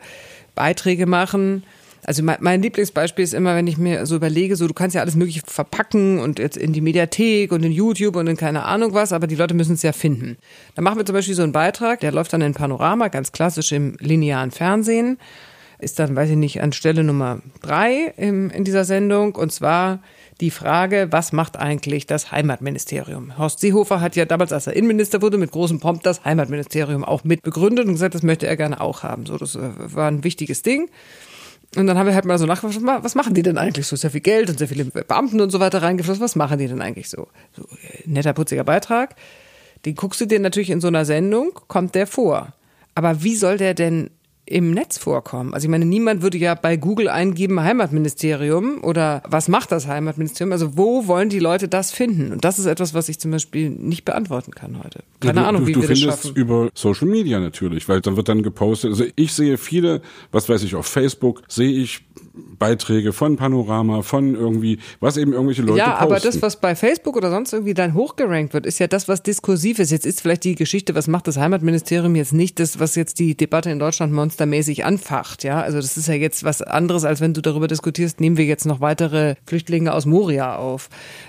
[0.54, 1.64] Beiträge machen,
[2.08, 5.16] Also mein, Lieblingsbeispiel ist immer, wenn ich mir so überlege, so du kannst ja alles
[5.16, 9.12] mögliche verpacken und jetzt in die Mediathek und in YouTube und in keine Ahnung was,
[9.12, 10.36] aber die Leute müssen es ja finden.
[10.76, 13.72] Dann machen wir zum Beispiel so einen Beitrag, der läuft dann in Panorama, ganz klassisch
[13.72, 15.18] im linearen Fernsehen,
[15.80, 20.00] ist dann, weiß ich nicht, an Stelle Nummer drei im, in dieser Sendung und zwar
[20.40, 23.38] die Frage, was macht eigentlich das Heimatministerium?
[23.38, 27.24] Horst Seehofer hat ja damals, als er Innenminister wurde, mit großem Pomp das Heimatministerium auch
[27.24, 29.24] mit begründet und gesagt, das möchte er gerne auch haben.
[29.24, 30.90] So, das äh, war ein wichtiges Ding.
[31.74, 33.96] Und dann haben wir halt mal so nachgefragt, was machen die denn eigentlich so?
[33.96, 36.22] Sehr viel Geld und sehr viele Beamten und so weiter reingeflossen.
[36.22, 37.28] Was machen die denn eigentlich so?
[37.52, 39.16] so äh, netter, putziger Beitrag.
[39.84, 42.52] Den guckst du dir natürlich in so einer Sendung, kommt der vor.
[42.94, 44.10] Aber wie soll der denn
[44.46, 45.52] im Netz vorkommen.
[45.54, 50.52] Also ich meine, niemand würde ja bei Google eingeben Heimatministerium oder was macht das Heimatministerium?
[50.52, 52.32] Also wo wollen die Leute das finden?
[52.32, 55.00] Und das ist etwas, was ich zum Beispiel nicht beantworten kann heute.
[55.20, 56.36] Keine ja, du, Ahnung, du, wie du wir das findest schaffen.
[56.36, 58.90] über Social Media natürlich, weil dann wird dann gepostet.
[58.90, 62.05] Also ich sehe viele, was weiß ich, auf Facebook sehe ich
[62.58, 66.02] Beiträge von Panorama, von irgendwie, was eben irgendwelche Leute ja, posten.
[66.02, 69.22] aber das, was bei Facebook oder sonst irgendwie dann hochgerankt wird, ist ja das, was
[69.22, 69.90] diskursiv ist.
[69.90, 73.36] Jetzt ist vielleicht die Geschichte, was macht das Heimatministerium jetzt nicht das, was jetzt die
[73.36, 75.44] Debatte in Deutschland monstermäßig anfacht.
[75.44, 78.44] Ja, also das ist ja jetzt was anderes, als wenn du darüber diskutierst, nehmen wir
[78.44, 80.88] jetzt noch weitere Flüchtlinge aus Moria auf.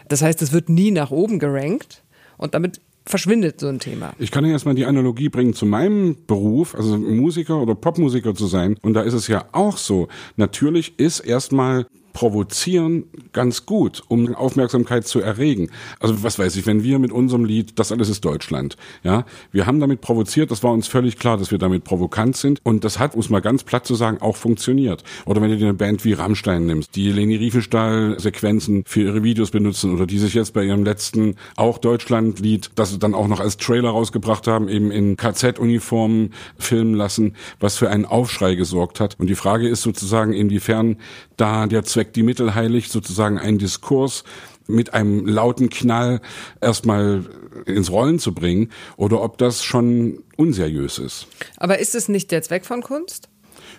[0.10, 2.04] Das heißt, es wird nie nach oben gerankt
[2.38, 4.14] und damit verschwindet so ein Thema.
[4.20, 8.48] Ich kann ja erstmal die Analogie bringen zu meinem Beruf, also Musiker oder Popmusiker zu
[8.48, 8.78] sein.
[8.82, 10.08] Und da ist es ja auch so.
[10.36, 11.86] Natürlich ist erstmal
[12.18, 15.70] provozieren ganz gut, um Aufmerksamkeit zu erregen.
[16.00, 19.68] Also was weiß ich, wenn wir mit unserem Lied, das alles ist Deutschland, ja, wir
[19.68, 22.98] haben damit provoziert, das war uns völlig klar, dass wir damit provokant sind und das
[22.98, 25.04] hat, um es mal ganz platt zu sagen, auch funktioniert.
[25.28, 29.22] Oder wenn du dir eine Band wie Rammstein nimmst, die Leni Riefenstahl Sequenzen für ihre
[29.22, 33.28] Videos benutzen oder die sich jetzt bei ihrem letzten auch Deutschland-Lied, das sie dann auch
[33.28, 39.00] noch als Trailer rausgebracht haben, eben in KZ-Uniformen filmen lassen, was für einen Aufschrei gesorgt
[39.00, 39.20] hat.
[39.20, 40.98] Und die Frage ist sozusagen, inwiefern
[41.36, 44.24] da der Zweck die Mittel heiligt, sozusagen einen Diskurs
[44.68, 46.22] mit einem lauten Knall
[46.62, 47.26] erstmal
[47.66, 51.28] ins Rollen zu bringen oder ob das schon unseriös ist.
[51.58, 53.30] Aber ist es nicht der Zweck von Kunst?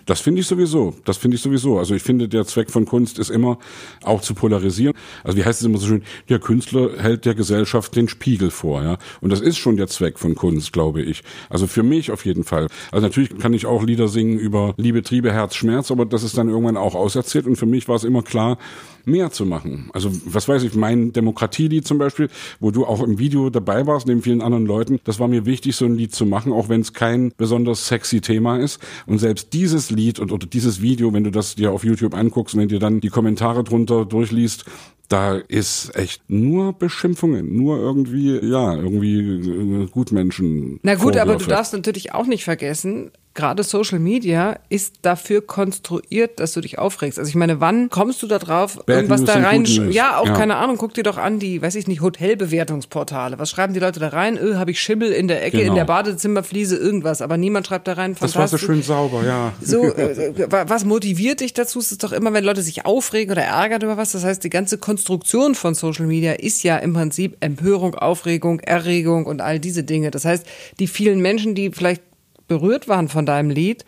[0.09, 0.95] Das finde ich sowieso.
[1.05, 1.77] Das finde ich sowieso.
[1.77, 3.59] Also ich finde, der Zweck von Kunst ist immer
[4.01, 4.95] auch zu polarisieren.
[5.23, 6.01] Also wie heißt es immer so schön?
[6.29, 8.97] Der Künstler hält der Gesellschaft den Spiegel vor, ja.
[9.21, 11.21] Und das ist schon der Zweck von Kunst, glaube ich.
[11.47, 12.69] Also für mich auf jeden Fall.
[12.91, 16.35] Also natürlich kann ich auch Lieder singen über Liebe, Triebe, Herz, Schmerz, aber das ist
[16.39, 17.45] dann irgendwann auch auserzählt.
[17.45, 18.57] Und für mich war es immer klar,
[19.05, 19.89] mehr zu machen.
[19.93, 24.07] Also was weiß ich, mein Demokratielied zum Beispiel, wo du auch im Video dabei warst,
[24.07, 26.81] neben vielen anderen Leuten, das war mir wichtig, so ein Lied zu machen, auch wenn
[26.81, 28.79] es kein besonders sexy Thema ist.
[29.05, 32.55] Und selbst dieses Lied und, oder dieses Video, wenn du das dir auf YouTube anguckst
[32.55, 34.65] und wenn dir dann die Kommentare drunter durchliest,
[35.09, 40.79] da ist echt nur Beschimpfungen, nur irgendwie, ja, irgendwie äh, Gutmenschen.
[40.83, 46.39] Na gut, aber du darfst natürlich auch nicht vergessen, gerade Social Media ist dafür konstruiert,
[46.39, 47.17] dass du dich aufregst.
[47.19, 49.65] Also ich meine, wann kommst du da drauf, Bad irgendwas News da rein?
[49.91, 50.33] Ja, auch Ja.
[50.35, 53.39] keine Ahnung, guck dir doch an die, weiß ich nicht, Hotelbewertungsportale.
[53.39, 54.37] Was schreiben die Leute da rein?
[54.37, 55.69] Öh, habe ich Schimmel in der Ecke, Genau.
[55.71, 57.21] in der Badezimmerfliese, irgendwas.
[57.21, 59.53] Aber niemand schreibt da rein, Das war so schön sauber, ja.
[59.61, 61.79] So, äh, wa- was motiviert dich dazu?
[61.79, 64.11] Es ist doch immer, wenn Leute sich aufregen oder ärgern über was.
[64.11, 69.25] Das heißt, die ganze Konstruktion von Social Media ist ja im Prinzip Empörung, Aufregung, Erregung
[69.25, 70.11] und all diese Dinge.
[70.11, 70.45] Das heißt,
[70.79, 72.01] die vielen Menschen, die vielleicht
[72.49, 73.85] berührt waren von deinem Lied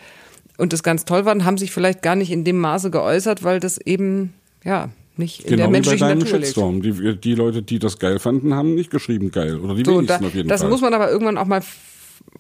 [0.58, 3.60] und das ganz toll waren, haben sich vielleicht gar nicht in dem Maße geäußert, weil
[3.60, 6.45] das eben, ja, nicht in der Genau wie bei menschlichen Natur liegt.
[6.45, 6.82] Shitstorm.
[6.82, 9.60] Die, die Leute, die das geil fanden, haben nicht geschrieben geil.
[9.60, 10.69] Oder die So, wenigsten da, auf jeden das Fall.
[10.69, 11.62] muss man aber irgendwann auch mal,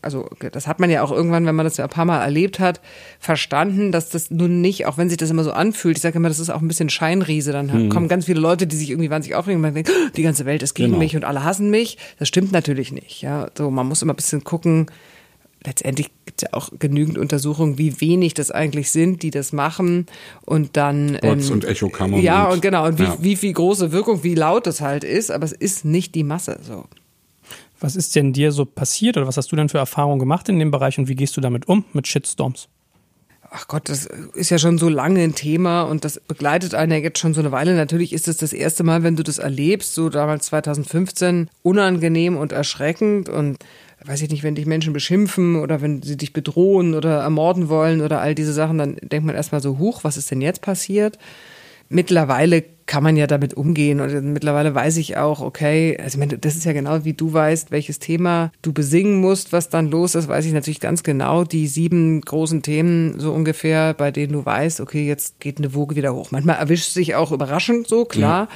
[0.01, 2.59] also das hat man ja auch irgendwann, wenn man das ja ein paar Mal erlebt
[2.59, 2.79] hat,
[3.19, 6.29] verstanden, dass das nun nicht, auch wenn sich das immer so anfühlt, ich sage immer,
[6.29, 9.35] das ist auch ein bisschen Scheinriese, dann kommen ganz viele Leute, die sich irgendwie wahnsinnig
[9.35, 10.99] aufregen und denkt, "Oh, die ganze Welt ist gegen Genau.
[10.99, 11.97] mich und alle hassen mich.
[12.19, 13.21] Das stimmt natürlich nicht.
[13.21, 14.87] Ja, so man muss immer ein bisschen gucken.
[15.63, 20.07] Letztendlich gibt es ja auch genügend Untersuchungen, wie wenig das eigentlich sind, die das machen
[20.43, 23.17] und dann Bots und Echokammern Ja und- und genau und wie, ja.
[23.19, 26.59] wie viel große Wirkung, wie laut das halt ist, aber es ist nicht die Masse
[26.63, 26.85] so.
[27.79, 30.59] Was ist denn dir so passiert oder was hast du denn für Erfahrungen gemacht in
[30.59, 32.67] dem Bereich und wie gehst du damit um, mit Shitstorms?
[33.51, 36.97] ach Gott, das ist ja schon so lange ein Thema und das begleitet einen ja
[36.97, 37.75] jetzt schon so eine Weile.
[37.75, 42.53] Natürlich ist es das erste Mal, wenn du das erlebst, so damals 2015, unangenehm und
[42.53, 43.57] erschreckend und
[44.05, 48.01] weiß ich nicht, wenn dich Menschen beschimpfen oder wenn sie dich bedrohen oder ermorden wollen
[48.01, 51.17] oder all diese Sachen, dann denkt man erstmal so, huch, was ist denn jetzt passiert?
[51.89, 56.37] Mittlerweile kann man ja damit umgehen und mittlerweile weiß ich auch, okay, also ich meine,
[56.37, 60.15] das ist ja genau wie du weißt, welches Thema du besingen musst, was dann los
[60.15, 64.45] ist, weiß ich natürlich ganz genau, die sieben großen Themen so ungefähr, bei denen du
[64.45, 66.31] weißt, okay, jetzt geht eine Woge wieder hoch.
[66.31, 68.47] Manchmal erwischt sich auch überraschend so, klar.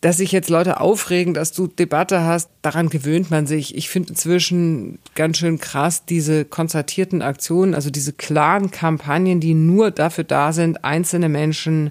[0.00, 3.76] Dass sich jetzt Leute aufregen, dass du Debatte hast, daran gewöhnt man sich.
[3.76, 9.90] Ich finde inzwischen ganz schön krass diese konzertierten Aktionen, also diese klaren Kampagnen, die nur
[9.90, 11.90] dafür da sind, einzelne Menschen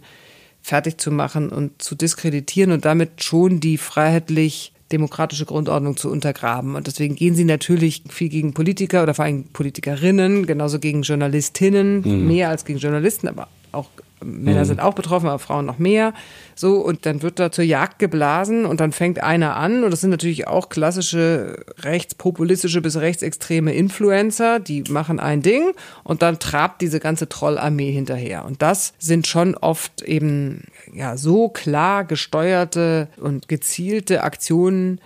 [0.62, 6.76] fertig zu machen und zu diskreditieren und damit schon die freiheitlich demokratische Grundordnung zu untergraben.
[6.76, 12.02] Und deswegen gehen sie natürlich viel gegen Politiker oder vor allem Politikerinnen, genauso gegen Journalistinnen,
[12.02, 12.28] mhm.
[12.28, 13.90] mehr als gegen Journalisten, aber auch
[14.24, 14.66] Männer mhm.
[14.66, 16.14] sind auch betroffen, aber Frauen noch mehr.
[16.56, 19.84] So, und dann wird da zur Jagd geblasen und dann fängt einer an.
[19.84, 25.72] Und das sind natürlich auch klassische rechtspopulistische bis rechtsextreme Influencer, die machen ein Ding
[26.04, 28.46] und dann trabt diese ganze Trollarmee hinterher.
[28.46, 35.00] Und das sind schon oft eben ja so klar gesteuerte und gezielte Aktionen,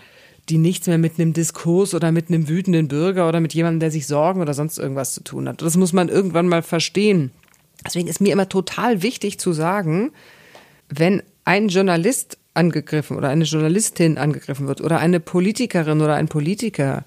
[0.50, 3.92] die nichts mehr mit einem Diskurs oder mit einem wütenden Bürger oder mit jemandem, der
[3.92, 5.62] sich Sorgen oder sonst irgendwas zu tun hat.
[5.62, 7.32] Das muss man irgendwann mal verstehen.
[7.86, 10.12] Deswegen ist mir immer total wichtig zu sagen,
[10.90, 17.04] wenn ein Journalist angegriffen oder eine Journalistin angegriffen wird oder eine Politikerin oder ein Politiker,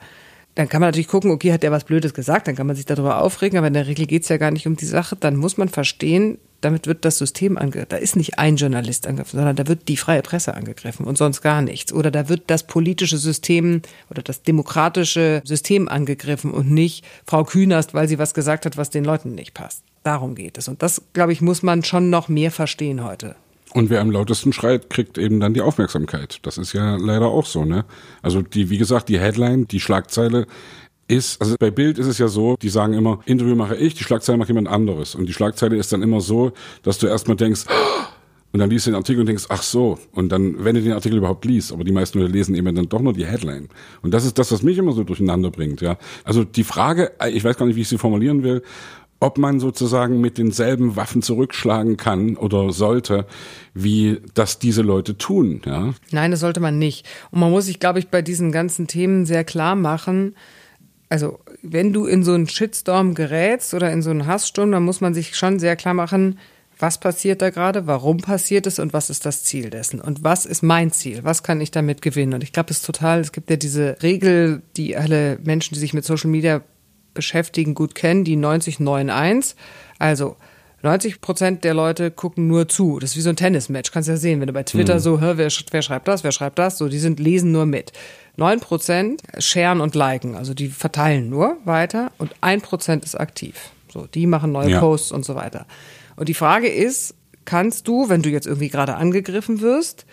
[0.57, 2.87] dann kann man natürlich gucken, okay, hat der was Blödes gesagt, dann kann man sich
[2.87, 5.15] darüber aufregen, aber in der Regel geht es ja gar nicht um die Sache.
[5.15, 7.91] Dann muss man verstehen, damit wird das System angegriffen.
[7.91, 11.43] Da ist nicht ein Journalist angegriffen, sondern da wird die freie Presse angegriffen und sonst
[11.43, 11.93] gar nichts.
[11.93, 17.93] Oder da wird das politische System oder das demokratische System angegriffen und nicht Frau Künast,
[17.93, 19.85] weil sie was gesagt hat, was den Leuten nicht passt.
[20.07, 20.69] Darum geht es.
[20.69, 23.35] Und das, glaube ich, muss man schon noch mehr verstehen heute.
[23.73, 26.39] Und wer am lautesten schreit, kriegt eben dann die Aufmerksamkeit.
[26.43, 27.85] Das ist ja leider auch so, ne?
[28.23, 30.47] Also die, wie gesagt, die Headline, die Schlagzeile
[31.09, 34.05] ist, also bei Bild ist es ja so, die sagen immer, Interview mache ich, die
[34.05, 35.17] Schlagzeile macht jemand anderes.
[35.17, 36.53] Und die Schlagzeile ist dann immer so,
[36.85, 37.65] dass du erstmal denkst,
[38.53, 39.99] und dann liest du den Artikel und denkst, ach so.
[40.13, 42.89] Und dann, wenn du den Artikel überhaupt liest, aber die meisten Leute lesen eben dann
[42.89, 43.69] doch nur die Headline.
[44.03, 45.99] Und das ist das, was mich immer so durcheinander bringt, ja.
[46.23, 48.63] Also die Frage, ich weiß gar nicht, wie ich sie formulieren will,
[49.19, 53.27] ob man sozusagen mit denselben Waffen zurückschlagen kann oder sollte,
[53.75, 55.63] wie das diese Leute tun.
[55.65, 55.95] Ja?
[56.11, 57.07] Nein, das sollte man nicht.
[57.31, 60.35] Und man muss sich, glaube ich, bei diesen ganzen Themen sehr klar machen,
[61.09, 65.01] also wenn du in so einen Shitstorm gerätst oder in so einen Hasssturm, dann muss
[65.01, 66.39] man sich schon sehr klar machen,
[66.79, 70.45] was passiert da gerade, warum passiert es und was ist das Ziel dessen und was
[70.45, 72.35] ist mein Ziel, was kann ich damit gewinnen.
[72.35, 75.81] Und ich glaube, es ist total, es gibt ja diese Regel, die alle Menschen, die
[75.81, 76.63] sich mit Social Media
[77.17, 79.57] beschäftigen, gut kennen, die 9091.
[79.99, 80.37] Also
[80.83, 82.99] 90 Prozent der Leute gucken nur zu.
[83.01, 83.91] Das ist wie so ein Tennismatch.
[83.91, 85.01] Kannst ja sehen, wenn du bei Twitter mhm.
[85.01, 87.93] so, hör, wer, wer schreibt das, wer schreibt das, so, die sind, lesen nur mit.
[88.37, 93.71] 9 Prozent sharen und liken, also die verteilen nur weiter und 1 Prozent ist aktiv.
[93.91, 94.81] So, die machen neue ja.
[94.81, 95.67] Posts und so weiter.
[96.17, 97.15] Und die Frage ist,
[97.47, 100.05] kannst du, wenn du jetzt irgendwie gerade angegriffen wirst,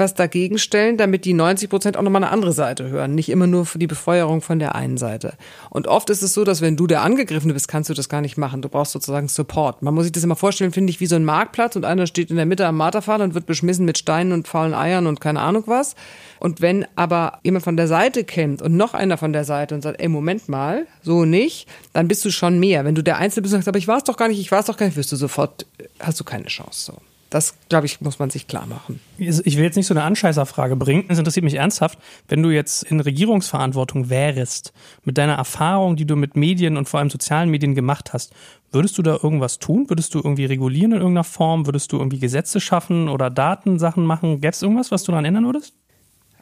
[0.00, 3.46] was dagegen stellen, damit die 90 Prozent auch nochmal eine andere Seite hören, nicht immer
[3.46, 5.34] nur für die Befeuerung von der einen Seite.
[5.68, 8.20] Und oft ist es so, dass wenn du der Angegriffene bist, kannst du das gar
[8.20, 8.62] nicht machen.
[8.62, 9.82] Du brauchst sozusagen Support.
[9.82, 12.30] Man muss sich das immer vorstellen, finde ich, wie so ein Marktplatz und einer steht
[12.30, 15.40] in der Mitte am Marterpfahl und wird beschmissen mit Steinen und faulen Eiern und keine
[15.40, 15.94] Ahnung was.
[16.40, 19.82] Und wenn aber jemand von der Seite kennt und noch einer von der Seite und
[19.82, 22.84] sagt, ey, Moment mal, so nicht, dann bist du schon mehr.
[22.84, 24.50] Wenn du der Einzelne bist und sagst, aber ich war es doch gar nicht, ich
[24.50, 25.66] war es doch gar nicht, wirst du sofort,
[25.98, 26.92] hast du keine Chance.
[26.92, 27.09] So.
[27.30, 28.98] Das, glaube ich, muss man sich klar machen.
[29.16, 31.04] Ich will jetzt nicht so eine Anscheißerfrage bringen.
[31.08, 31.96] Es interessiert mich ernsthaft.
[32.26, 34.72] Wenn du jetzt in Regierungsverantwortung wärst,
[35.04, 38.34] mit deiner Erfahrung, die du mit Medien und vor allem sozialen Medien gemacht hast,
[38.72, 39.88] würdest du da irgendwas tun?
[39.88, 41.66] Würdest du irgendwie regulieren in irgendeiner Form?
[41.66, 44.40] Würdest du irgendwie Gesetze schaffen oder Datensachen machen?
[44.40, 45.74] Gäbe es irgendwas, was du daran ändern würdest?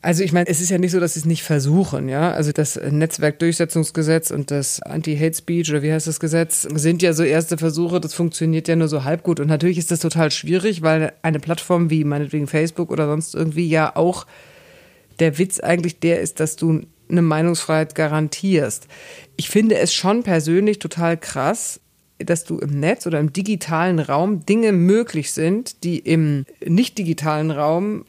[0.00, 2.30] Also ich meine, es ist ja nicht so, dass sie es nicht versuchen, ja.
[2.30, 7.24] Also das Netzwerkdurchsetzungsgesetz und das Anti-Hate Speech oder wie heißt das Gesetz sind ja so
[7.24, 9.40] erste Versuche, das funktioniert ja nur so halb gut.
[9.40, 13.68] Und natürlich ist das total schwierig, weil eine Plattform wie meinetwegen Facebook oder sonst irgendwie
[13.68, 14.26] ja auch
[15.18, 18.86] der Witz eigentlich der ist, dass du eine Meinungsfreiheit garantierst.
[19.36, 21.80] Ich finde es schon persönlich total krass,
[22.18, 27.50] dass du im Netz oder im digitalen Raum Dinge möglich sind, die im nicht digitalen
[27.50, 28.04] Raum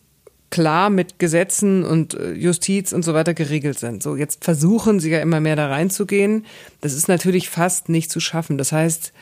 [0.50, 4.04] klar mit Gesetzen und äh, Justiz und so weiter geregelt sind.
[4.04, 6.46] So, jetzt versuchen sie ja immer mehr da reinzugehen.
[6.82, 8.58] Das ist natürlich fast nicht zu schaffen.
[8.58, 9.14] Das heißt,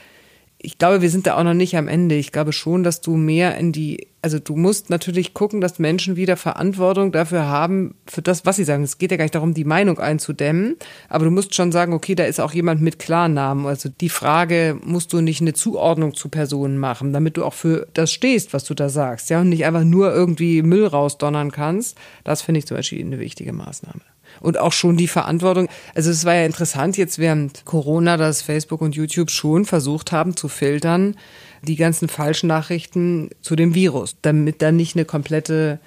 [0.60, 2.15] ich glaube, wir sind da auch noch nicht am Ende.
[2.15, 6.15] Ich glaube schon, dass du mehr in die, also du musst natürlich gucken, dass Menschen
[6.15, 8.84] wieder Verantwortung dafür haben, für das, was sie sagen.
[8.84, 10.76] Es geht ja gar nicht darum, die Meinung einzudämmen,
[11.10, 13.67] aber du musst schon sagen, okay, da ist auch jemand mit Klarnamen.
[13.67, 17.88] Also die Frage, musst du nicht eine Zuordnung zu Personen machen, damit du auch für
[17.93, 21.98] das stehst, was du da sagst, ja, und nicht einfach nur irgendwie Müll rausdonnern kannst.
[22.24, 24.02] Das finde ich zum Beispiel eine wichtige Maßnahme
[24.39, 25.67] und auch schon die Verantwortung.
[25.95, 30.36] Also es war ja interessant jetzt während Corona, dass Facebook und YouTube schon versucht haben
[30.36, 31.15] zu filtern,
[31.62, 35.80] die ganzen falschen Nachrichten zu dem Virus, damit dann nicht eine komplette,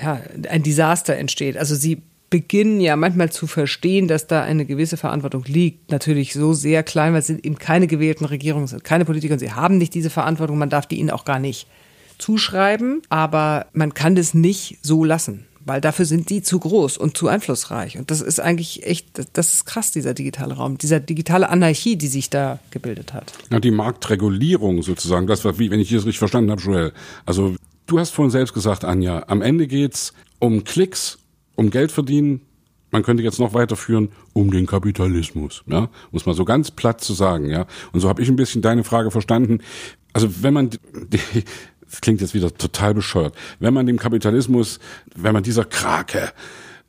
[0.00, 1.56] ja, ein Desaster entsteht.
[1.56, 5.90] Also sie beginnen ja manchmal zu verstehen, dass da eine gewisse Verantwortung liegt.
[5.90, 9.38] Natürlich so sehr klein, weil es sind eben keine gewählten Regierungen, sind keine Politiker und
[9.38, 11.66] sie haben nicht diese Verantwortung, man darf die ihnen auch gar nicht
[12.18, 17.16] zuschreiben, aber man kann das nicht so lassen weil dafür sind die zu groß und
[17.16, 17.98] zu einflussreich.
[17.98, 22.08] Und das ist eigentlich echt, das ist krass, dieser digitale Raum, dieser digitale Anarchie, die
[22.08, 23.32] sich da gebildet hat.
[23.50, 26.92] Ja, die Marktregulierung sozusagen, das war, wie, wenn ich das richtig verstanden habe, Joel.
[27.26, 27.54] Also
[27.86, 31.18] du hast vorhin selbst gesagt, Anja, am Ende geht's um Klicks,
[31.54, 32.40] um Geld verdienen.
[32.90, 37.12] Man könnte jetzt noch weiterführen um den Kapitalismus, ja, muss man so ganz platt zu
[37.12, 37.66] sagen, ja.
[37.92, 39.58] Und so habe ich ein bisschen deine Frage verstanden.
[40.14, 40.78] Also wenn man die,
[41.90, 43.34] das klingt jetzt wieder total bescheuert.
[43.60, 44.78] Wenn man dem Kapitalismus,
[45.14, 46.32] wenn man dieser Krake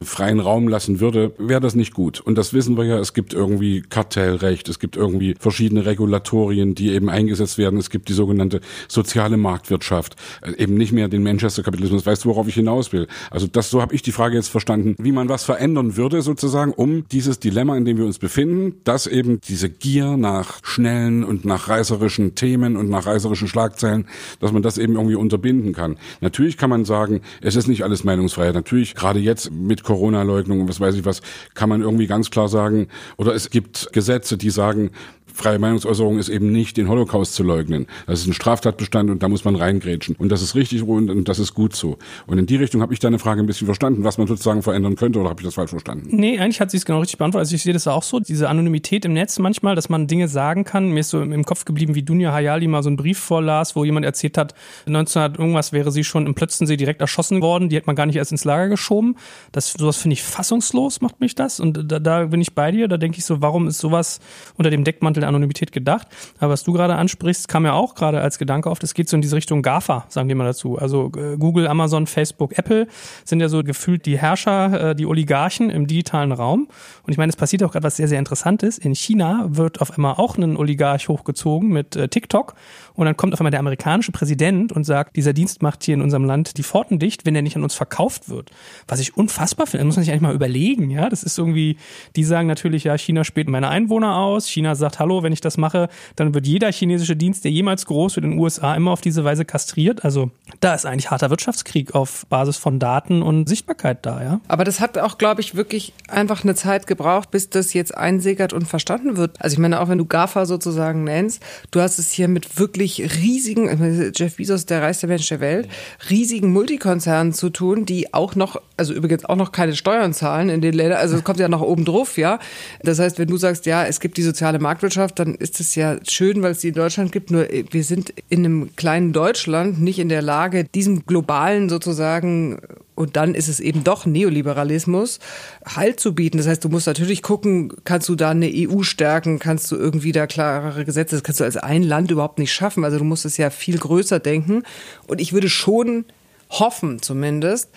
[0.02, 2.22] freien Raum lassen würde, wäre das nicht gut.
[2.22, 6.92] Und das wissen wir ja, es gibt irgendwie Kartellrecht, es gibt irgendwie verschiedene Regulatorien, die
[6.92, 7.78] eben eingesetzt werden.
[7.78, 12.06] Es gibt die sogenannte soziale Marktwirtschaft, äh, eben nicht mehr den Manchester-Kapitalismus.
[12.06, 13.08] Weißt du, worauf ich hinaus will?
[13.30, 16.72] Also das, so habe ich die Frage jetzt verstanden, wie man was verändern würde sozusagen,
[16.72, 21.44] um dieses Dilemma, in dem wir uns befinden, dass eben diese Gier nach schnellen und
[21.44, 24.08] nach reißerischen Themen und nach reißerischen Schlagzeilen,
[24.40, 25.98] dass man das eben irgendwie unterbinden kann.
[26.22, 28.56] Natürlich kann man sagen, es ist nicht alles Meinungsfreiheit.
[28.56, 31.22] Natürlich, gerade jetzt mit Corona-Leugnung und was weiß ich was,
[31.56, 34.92] kann man irgendwie ganz klar sagen, oder es gibt Gesetze, die sagen,
[35.40, 37.88] freie Meinungsäußerung ist eben nicht, den Holocaust zu leugnen.
[38.08, 40.16] Das ist ein Straftatbestand und da muss man reingrätschen.
[40.18, 41.98] Und das ist richtig und, und das ist gut so.
[42.28, 44.96] Und in die Richtung habe ich deine Frage ein bisschen verstanden, was man sozusagen verändern
[44.96, 46.10] könnte, oder habe ich das falsch verstanden?
[46.12, 47.48] Nee, eigentlich hat sie es genau richtig beantwortet.
[47.48, 50.64] Also ich sehe das auch so, diese Anonymität im Netz manchmal, dass man Dinge sagen
[50.66, 50.90] kann.
[50.90, 53.86] Mir ist so im Kopf geblieben, wie Dunja Hayali mal so einen Brief vorlas, wo
[53.86, 54.54] jemand erzählt hat,
[54.88, 58.16] 1900 irgendwas wäre sie schon im Plötzensee direkt erschossen worden, die hat man gar nicht
[58.16, 59.16] erst ins Lager geschoben.
[59.52, 61.60] Das, sowas finde ich fassungslos, macht mich das.
[61.60, 64.20] Und da, da bin ich bei dir, da denke ich so, warum ist sowas
[64.56, 66.08] unter dem Deckmantel Anonymität gedacht.
[66.40, 68.80] Aber was du gerade ansprichst, kam ja auch gerade als Gedanke auf.
[68.80, 70.78] Das geht so in diese Richtung GAFA, sagen wir mal dazu.
[70.78, 72.88] Also äh, Google, Amazon, Facebook, Apple
[73.26, 76.68] sind ja so gefühlt die Herrscher, äh, die Oligarchen im digitalen Raum.
[77.04, 78.78] Und ich meine, es passiert auch gerade was sehr, sehr Interessantes.
[78.78, 82.56] In China wird auf einmal auch ein Oligarch hochgezogen mit äh, TikTok.
[82.96, 86.02] Und dann kommt auf einmal der amerikanische Präsident und sagt, dieser Dienst macht hier in
[86.02, 88.52] unserem Land die Pforten dicht, wenn er nicht an uns verkauft wird.
[88.88, 91.10] Was ich unfassbar finde, muss man sich eigentlich mal überlegen, ja.
[91.10, 91.78] Das ist irgendwie,
[92.16, 94.48] die sagen natürlich, ja, China spielt meine Einwohner aus.
[94.48, 98.16] China sagt, hallo, wenn ich das mache, dann wird jeder chinesische Dienst, der jemals groß
[98.16, 100.04] wird in den USA, immer auf diese Weise kastriert.
[100.04, 104.42] Also da ist eigentlich harter Wirtschaftskrieg auf Basis von Daten und Sichtbarkeit da, ja.
[104.48, 108.54] Aber das hat auch, glaube ich, wirklich einfach eine Zeit gebraucht, bis das jetzt einsickert
[108.54, 109.42] und verstanden wird.
[109.42, 113.02] Also ich meine, auch wenn du GAFA sozusagen nennst, du hast es hier mit wirklich
[113.22, 115.68] riesigen, Jeff Bezos, der reichste Mensch der Welt,
[116.10, 120.62] riesigen Multikonzernen zu tun, die auch noch, also übrigens auch noch keine Steuern zahlen in
[120.62, 122.40] den Ländern, also es kommt ja noch oben drauf, ja.
[122.82, 125.98] Das heißt, wenn du sagst, ja, es gibt die soziale Marktwirtschaft, dann ist es ja
[126.08, 130.00] schön, weil es die in Deutschland gibt, nur wir sind in einem kleinen Deutschland nicht
[130.00, 132.60] in der Lage, diesem globalen sozusagen
[133.00, 135.20] und dann ist es eben doch Neoliberalismus,
[135.66, 136.38] Halt zu bieten.
[136.38, 140.12] Das heißt, du musst natürlich gucken, kannst du da eine EU stärken, kannst du irgendwie
[140.12, 142.84] da klarere Gesetze, das kannst du als ein Land überhaupt nicht schaffen.
[142.84, 144.64] Also du musst es ja viel größer denken.
[145.08, 146.04] Und ich würde schon
[146.50, 147.70] hoffen zumindest,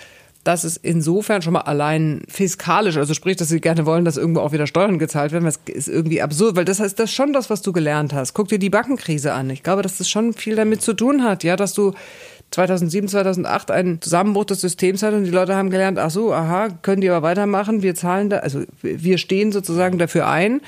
[0.45, 4.41] dass es insofern schon mal allein fiskalisch, also sprich, dass sie gerne wollen, dass irgendwo
[4.41, 7.33] auch wieder Steuern gezahlt werden, was ist irgendwie absurd, weil das heißt, das ist schon
[7.33, 8.35] das, was du gelernt hast.
[8.35, 9.51] Guck dir die Bankenkrise an.
[9.51, 11.93] Ich glaube, dass das schon viel damit zu tun hat, ja, dass du
[12.51, 16.69] 2007, 2008 einen Zusammenbruch des Systems hat und die Leute haben gelernt, ach so, aha,
[16.83, 20.61] können die aber weitermachen, wir zahlen da, also wir stehen sozusagen dafür ein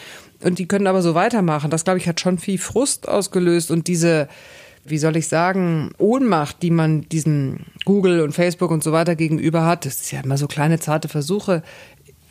[0.43, 1.71] und die können aber so weitermachen.
[1.71, 4.29] Das, glaube ich, hat schon viel Frust ausgelöst und diese,
[4.85, 9.65] wie soll ich sagen, Ohnmacht, die man diesen Google und Facebook und so weiter gegenüber
[9.65, 11.63] hat, das ist ja immer so kleine zarte Versuche,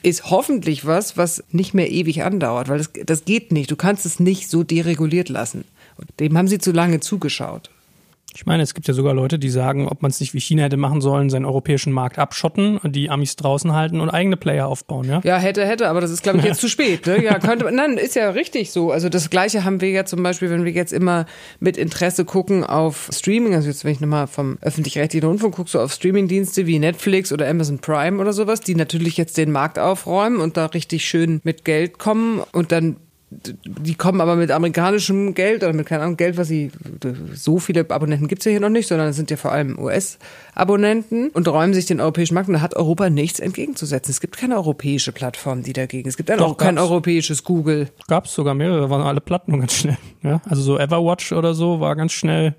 [0.03, 3.71] ist hoffentlich was, was nicht mehr ewig andauert, weil das, das geht nicht.
[3.71, 5.63] Du kannst es nicht so dereguliert lassen.
[5.95, 7.69] Und dem haben sie zu lange zugeschaut.
[8.35, 10.63] Ich meine, es gibt ja sogar Leute, die sagen, ob man es nicht wie China
[10.63, 15.07] hätte machen sollen, seinen europäischen Markt abschotten, die Amis draußen halten und eigene Player aufbauen,
[15.07, 15.21] ja?
[15.23, 17.05] Ja, hätte, hätte, aber das ist, glaube ich, jetzt zu spät.
[17.05, 17.23] Ne?
[17.23, 18.91] Ja, könnte, nein, ist ja richtig so.
[18.91, 21.25] Also das Gleiche haben wir ja zum Beispiel, wenn wir jetzt immer
[21.59, 25.79] mit Interesse gucken auf Streaming, also jetzt, wenn ich nochmal vom öffentlich-rechtlichen Rundfunk gucke, so
[25.79, 30.39] auf Streamingdienste wie Netflix oder Amazon Prime oder sowas, die natürlich jetzt den Markt aufräumen
[30.39, 32.97] und da richtig schön mit Geld kommen und dann
[33.63, 36.71] die kommen aber mit amerikanischem Geld oder mit keinem Ahnung, Geld, was sie,
[37.33, 41.29] so viele Abonnenten gibt's ja hier noch nicht, sondern es sind ja vor allem US-Abonnenten
[41.29, 44.11] und räumen sich den europäischen Markt und da hat Europa nichts entgegenzusetzen.
[44.11, 46.09] Es gibt keine europäische Plattform, die dagegen.
[46.09, 47.89] Es gibt dann auch kein europäisches Google.
[48.07, 49.97] Gab's sogar mehrere, waren alle Platten ganz schnell.
[50.21, 50.41] Ja?
[50.45, 52.55] Also so Everwatch oder so war ganz schnell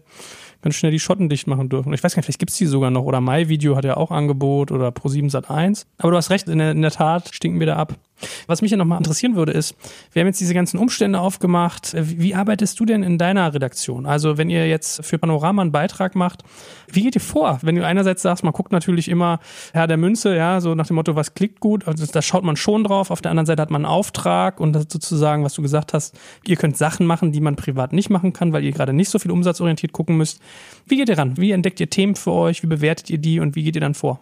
[0.65, 1.93] ganz schnell die Schotten dicht machen dürfen.
[1.93, 3.03] Ich weiß gar nicht, vielleicht gibt's die sogar noch.
[3.03, 5.87] Oder MyVideo hat ja auch Angebot oder Pro7 Sat 1.
[5.99, 7.99] Aber du hast recht, in der, in der Tat stinken wir da ab.
[8.47, 9.75] Was mich ja nochmal interessieren würde, ist,
[10.13, 11.95] wir haben jetzt diese ganzen Umstände aufgemacht.
[11.99, 14.07] Wie arbeitest du denn in deiner Redaktion?
[14.07, 16.43] Also, wenn ihr jetzt für Panorama einen Beitrag macht,
[16.91, 17.59] wie geht ihr vor?
[17.63, 19.41] Wenn du einerseits sagst, man guckt natürlich immer
[19.73, 22.57] Herr der Münze, ja, so nach dem Motto, was klickt gut, also da schaut man
[22.57, 23.11] schon drauf.
[23.11, 26.17] Auf der anderen Seite hat man einen Auftrag und das sozusagen, was du gesagt hast,
[26.47, 29.19] ihr könnt Sachen machen, die man privat nicht machen kann, weil ihr gerade nicht so
[29.19, 30.41] viel umsatzorientiert gucken müsst.
[30.87, 31.37] Wie geht ihr ran?
[31.37, 32.63] Wie entdeckt ihr Themen für euch?
[32.63, 34.21] Wie bewertet ihr die und wie geht ihr dann vor?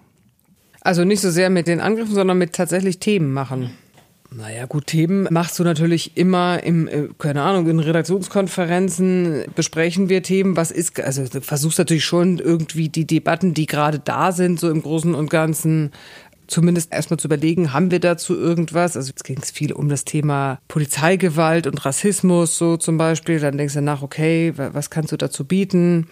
[0.81, 3.71] Also nicht so sehr mit den Angriffen, sondern mit tatsächlich Themen machen.
[4.35, 10.23] Naja, gut, Themen machst du natürlich immer im, äh, keine Ahnung, in Redaktionskonferenzen besprechen wir
[10.23, 10.57] Themen.
[10.57, 14.71] Was ist, also du versuchst natürlich schon irgendwie die Debatten, die gerade da sind, so
[14.71, 15.93] im Großen und Ganzen
[16.53, 18.97] zumindest erstmal zu überlegen, haben wir dazu irgendwas?
[18.97, 23.41] Also jetzt ging es viel um das Thema Polizeigewalt und Rassismus so zum Beispiel.
[23.41, 26.07] Dann denkst du nach, okay, was kannst du dazu bieten?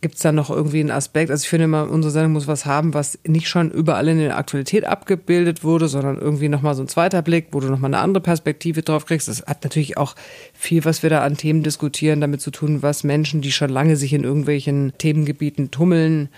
[0.00, 1.30] Gibt es da noch irgendwie einen Aspekt?
[1.30, 4.38] Also ich finde immer, unsere Sendung muss was haben, was nicht schon überall in der
[4.38, 8.22] Aktualität abgebildet wurde, sondern irgendwie nochmal so ein zweiter Blick, wo du nochmal eine andere
[8.22, 9.28] Perspektive drauf kriegst.
[9.28, 10.14] Das hat natürlich auch
[10.54, 13.96] viel, was wir da an Themen diskutieren, damit zu tun, was Menschen, die schon lange
[13.96, 16.30] sich in irgendwelchen Themengebieten tummeln,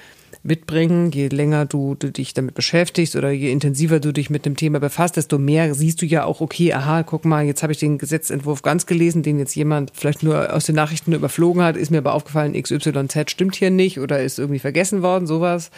[0.43, 1.11] mitbringen.
[1.12, 4.80] Je länger du, du dich damit beschäftigst oder je intensiver du dich mit dem Thema
[4.80, 7.99] befasst, desto mehr siehst du ja auch, okay, aha, guck mal, jetzt habe ich den
[7.99, 11.99] Gesetzentwurf ganz gelesen, den jetzt jemand vielleicht nur aus den Nachrichten überflogen hat, ist mir
[11.99, 15.70] aber aufgefallen, XYZ stimmt hier nicht oder ist irgendwie vergessen worden, sowas.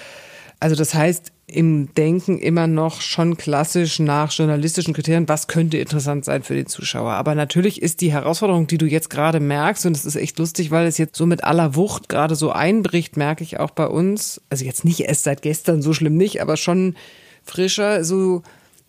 [0.65, 6.25] Also das heißt, im Denken immer noch schon klassisch nach journalistischen Kriterien, was könnte interessant
[6.25, 7.13] sein für den Zuschauer.
[7.13, 10.71] Aber natürlich ist die Herausforderung, die du jetzt gerade merkst, und es ist echt lustig,
[10.71, 14.41] weil es jetzt so mit aller Wucht gerade so einbricht, merke ich auch bei uns,
[14.49, 16.97] also jetzt nicht erst seit gestern, so schlimm nicht, aber schon
[17.43, 18.43] frischer, so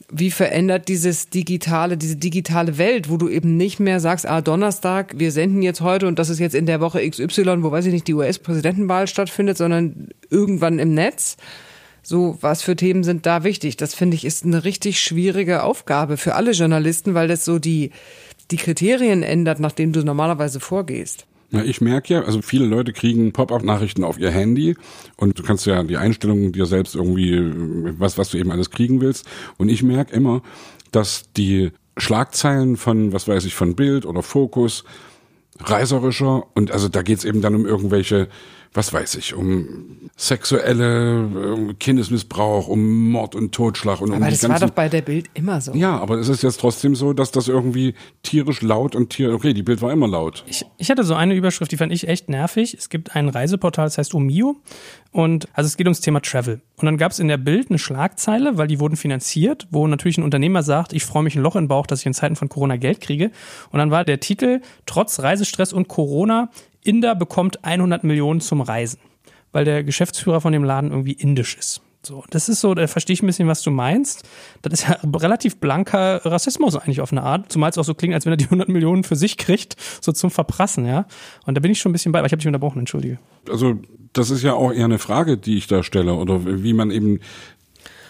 [0.10, 5.16] wie verändert dieses digitale, diese digitale Welt, wo du eben nicht mehr sagst, ah, Donnerstag,
[5.18, 7.94] wir senden jetzt heute und das ist jetzt in der Woche XY, wo weiß ich
[7.94, 11.38] nicht, die US-Präsidentenwahl stattfindet, sondern irgendwann im Netz.
[12.08, 13.78] So, was für Themen sind da wichtig?
[13.78, 17.90] Das finde ich ist eine richtig schwierige Aufgabe für alle Journalisten, weil das so die,
[18.52, 21.26] die Kriterien ändert, nach denen du normalerweise vorgehst.
[21.50, 24.76] Ja, ich merke ja, also viele Leute kriegen Pop-up-Nachrichten auf ihr Handy
[25.18, 27.40] und du kannst ja die Einstellungen dir selbst irgendwie,
[27.98, 29.26] was, was du eben alles kriegen willst.
[29.58, 30.44] Und ich merke immer,
[30.92, 34.84] dass die Schlagzeilen von, was weiß ich, von Bild oder Fokus
[35.60, 38.28] reiserischer und also da geht's eben dann um irgendwelche
[38.76, 44.40] was weiß ich, um sexuelle um Kindesmissbrauch, um Mord und Totschlag und aber um das
[44.40, 45.74] die ganzen, war doch bei der Bild immer so.
[45.74, 49.54] Ja, aber es ist jetzt trotzdem so, dass das irgendwie tierisch laut und tierisch, okay,
[49.54, 50.44] die Bild war immer laut.
[50.48, 52.76] Ich, ich hatte so eine Überschrift, die fand ich echt nervig.
[52.78, 54.58] Es gibt ein Reiseportal, das heißt Omio
[55.12, 56.62] und also es geht ums Thema Travel.
[56.76, 60.18] Und dann gab es in der Bild eine Schlagzeile, weil die wurden finanziert, wo natürlich
[60.18, 62.36] ein Unternehmer sagt, ich freue mich ein Loch in den Bauch, dass ich in Zeiten
[62.36, 63.32] von Corona Geld kriege.
[63.72, 66.50] Und dann war der Titel, trotz Reisestress und Corona,
[66.86, 69.00] Inder bekommt 100 Millionen zum Reisen,
[69.52, 71.82] weil der Geschäftsführer von dem Laden irgendwie indisch ist.
[72.04, 74.24] So, das ist so, da verstehe ich ein bisschen, was du meinst.
[74.62, 78.14] Das ist ja relativ blanker Rassismus eigentlich auf eine Art, zumal es auch so klingt,
[78.14, 81.08] als wenn er die 100 Millionen für sich kriegt, so zum Verprassen, ja.
[81.48, 83.18] Und da bin ich schon ein bisschen bei, aber ich habe dich unterbrochen, entschuldige.
[83.50, 83.80] Also,
[84.14, 87.22] das ist ja auch eher eine Frage, die ich da stelle, oder wie man eben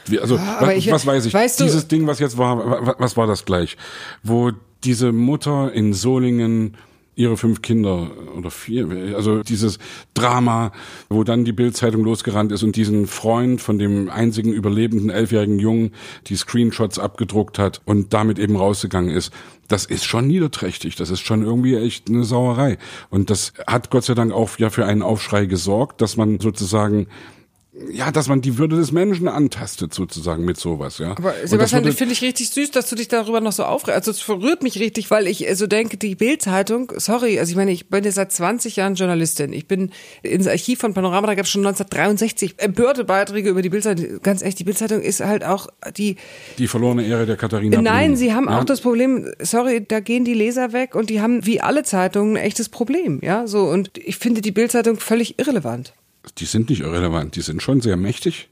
[0.07, 1.33] wie, also, was, ich- was weiß ich?
[1.33, 3.77] weißt du- Dieses Ding, was jetzt war, wa- was war das gleich?
[4.23, 4.51] Wo
[4.83, 6.75] diese Mutter in Solingen
[7.15, 9.79] ihre fünf Kinder oder vier, also dieses
[10.13, 10.71] Drama,
[11.09, 15.91] wo dann die Bildzeitung losgerannt ist und diesen Freund von dem einzigen überlebenden elfjährigen Jungen
[16.27, 19.31] die Screenshots abgedruckt hat und damit eben rausgegangen ist.
[19.67, 20.95] Das ist schon niederträchtig.
[20.95, 22.77] Das ist schon irgendwie echt eine Sauerei.
[23.09, 27.07] Und das hat Gott sei Dank auch ja für einen Aufschrei gesorgt, dass man sozusagen
[27.91, 31.11] ja, dass man die Würde des Menschen antastet, sozusagen mit sowas, ja.
[31.11, 33.95] Aber Sebastian, finde ich richtig süß, dass du dich darüber noch so aufregst.
[33.95, 37.71] Also es verrührt mich richtig, weil ich so denke, die Bild-Zeitung, sorry, also ich meine,
[37.71, 39.51] ich bin ja seit 20 Jahren Journalistin.
[39.51, 39.91] Ich bin
[40.23, 44.21] ins Archiv von Panorama, da gab es schon 1963 empörte Beiträge über die Bild-Zeitung.
[44.21, 45.67] Ganz ehrlich, die Bild-Zeitung ist halt auch
[45.97, 46.15] die,
[46.57, 48.15] die verlorene Ehre der Katharina Nein, Blum.
[48.15, 48.59] sie haben ja?
[48.59, 52.37] auch das Problem, sorry, da gehen die Leser weg und die haben wie alle Zeitungen
[52.37, 55.93] ein echtes Problem, ja, so und ich finde die Bildzeitung völlig irrelevant.
[56.37, 58.49] Die sind nicht irrelevant, die sind schon sehr mächtig.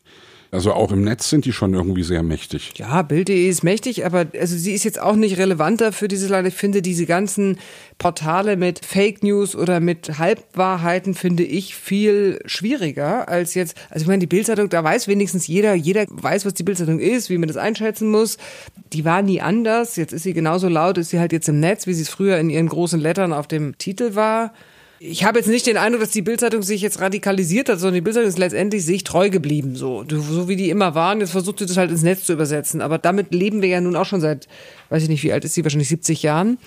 [0.54, 2.74] Also auch im Netz sind die schon irgendwie sehr mächtig.
[2.76, 6.48] Ja, Bild.de ist mächtig, aber also sie ist jetzt auch nicht relevanter für dieses Land.
[6.48, 7.58] Ich finde diese ganzen
[7.98, 13.76] Portale mit Fake News oder mit Halbwahrheiten finde ich viel schwieriger als jetzt.
[13.90, 17.32] Also ich meine, die Bildzeitung, da weiß wenigstens jeder, jeder weiß, was die Bildzeitung ist,
[17.32, 18.38] wie man das einschätzen muss.
[18.94, 19.96] Die war nie anders.
[19.96, 22.38] Jetzt ist sie genauso laut, ist sie halt jetzt im Netz, wie sie es früher
[22.38, 24.54] in ihren großen Lettern auf dem Titel war.
[25.06, 28.02] Ich habe jetzt nicht den Eindruck, dass die Bildzeitung sich jetzt radikalisiert hat, sondern die
[28.02, 30.06] Bildzeitung ist letztendlich sich treu geblieben, so.
[30.08, 31.20] So wie die immer waren.
[31.20, 32.80] Jetzt versucht sie das halt ins Netz zu übersetzen.
[32.80, 34.48] Aber damit leben wir ja nun auch schon seit,
[34.92, 36.58] weiß ich nicht, wie alt ist sie, wahrscheinlich 70 Jahren.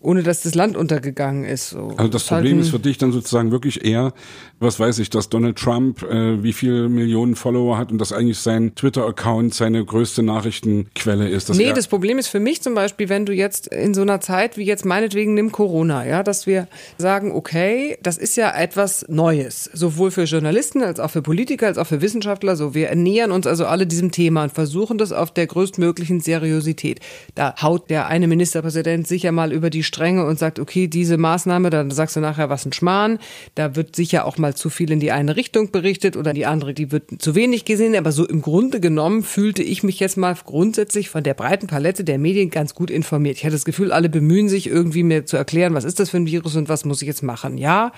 [0.00, 1.70] Ohne dass das Land untergegangen ist.
[1.70, 1.92] So.
[1.96, 4.12] Also das Problem ist für dich dann sozusagen wirklich eher,
[4.60, 8.38] was weiß ich, dass Donald Trump äh, wie viele Millionen Follower hat und dass eigentlich
[8.38, 11.50] sein Twitter-Account seine größte Nachrichtenquelle ist.
[11.50, 14.56] nee, das Problem ist für mich zum Beispiel, wenn du jetzt in so einer Zeit
[14.56, 19.68] wie jetzt meinetwegen nimm Corona, ja, dass wir sagen, okay, das ist ja etwas Neues,
[19.72, 22.54] sowohl für Journalisten als auch für Politiker als auch für Wissenschaftler.
[22.54, 27.00] So, wir ernähren uns also alle diesem Thema und versuchen das auf der größtmöglichen Seriosität.
[27.34, 31.70] Da haut der eine Ministerpräsident sicher mal über die Stränge und sagt, okay, diese Maßnahme,
[31.70, 33.18] dann sagst du nachher, was ein Schmarrn.
[33.56, 36.74] Da wird sicher auch mal zu viel in die eine Richtung berichtet oder die andere,
[36.74, 37.96] die wird zu wenig gesehen.
[37.96, 42.04] Aber so im Grunde genommen fühlte ich mich jetzt mal grundsätzlich von der breiten Palette
[42.04, 43.38] der Medien ganz gut informiert.
[43.38, 46.18] Ich hatte das Gefühl, alle bemühen sich irgendwie mir zu erklären, was ist das für
[46.18, 47.58] ein Virus und was muss ich jetzt machen.
[47.58, 47.92] Ja,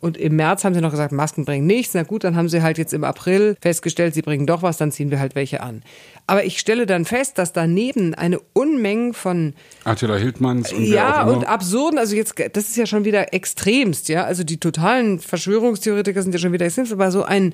[0.00, 1.92] und im März haben sie noch gesagt, Masken bringen nichts.
[1.94, 4.92] Na gut, dann haben sie halt jetzt im April festgestellt, sie bringen doch was, dann
[4.92, 5.82] ziehen wir halt welche an.
[6.26, 9.52] Aber ich stelle dann fest, dass daneben eine Unmenge von
[9.84, 14.24] Attila Hildmanns und ja und absurden, also jetzt das ist ja schon wieder extremst, ja,
[14.24, 17.52] also die totalen Verschwörungstheoretiker sind ja schon wieder extremst, aber so ein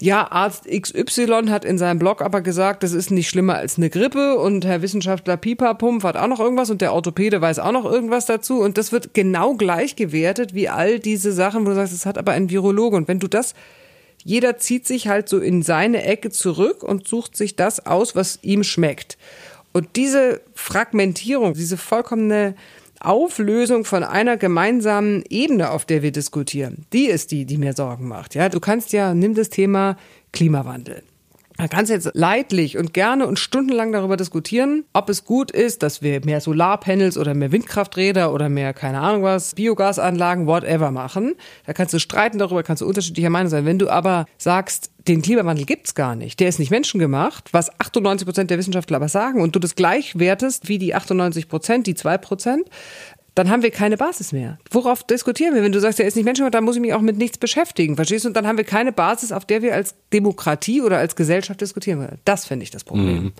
[0.00, 3.90] ja Arzt XY hat in seinem Blog aber gesagt, das ist nicht schlimmer als eine
[3.90, 7.84] Grippe und Herr Wissenschaftler Pipapump hat auch noch irgendwas und der Orthopäde weiß auch noch
[7.84, 11.83] irgendwas dazu und das wird genau gleich gewertet wie all diese Sachen, wo du sagst,
[11.92, 13.54] es hat aber ein Virologe und wenn du das
[14.24, 18.38] jeder zieht sich halt so in seine Ecke zurück und sucht sich das aus, was
[18.42, 19.18] ihm schmeckt.
[19.72, 22.54] Und diese Fragmentierung, diese vollkommene
[23.00, 28.08] Auflösung von einer gemeinsamen Ebene, auf der wir diskutieren, die ist die, die mir Sorgen
[28.08, 28.34] macht.
[28.34, 29.98] Ja, du kannst ja, nimm das Thema
[30.32, 31.02] Klimawandel.
[31.56, 36.02] Man kann jetzt leidlich und gerne und stundenlang darüber diskutieren, ob es gut ist, dass
[36.02, 41.36] wir mehr Solarpanels oder mehr Windkrafträder oder mehr, keine Ahnung was, Biogasanlagen, whatever machen.
[41.64, 43.66] Da kannst du streiten darüber, kannst du unterschiedlicher Meinung sein.
[43.66, 48.26] Wenn du aber sagst, den Klimawandel gibt's gar nicht, der ist nicht menschengemacht, was 98
[48.26, 51.94] Prozent der Wissenschaftler aber sagen, und du das gleich wertest wie die 98 Prozent, die
[51.94, 52.68] zwei Prozent,
[53.34, 54.58] dann haben wir keine Basis mehr.
[54.70, 55.62] Worauf diskutieren wir?
[55.62, 57.96] Wenn du sagst, er ist nicht menschenrecht, dann muss ich mich auch mit nichts beschäftigen.
[57.96, 58.28] Verstehst du?
[58.28, 62.00] Und dann haben wir keine Basis, auf der wir als Demokratie oder als Gesellschaft diskutieren
[62.00, 62.18] können.
[62.24, 63.24] Das finde ich das Problem.
[63.24, 63.32] Mhm.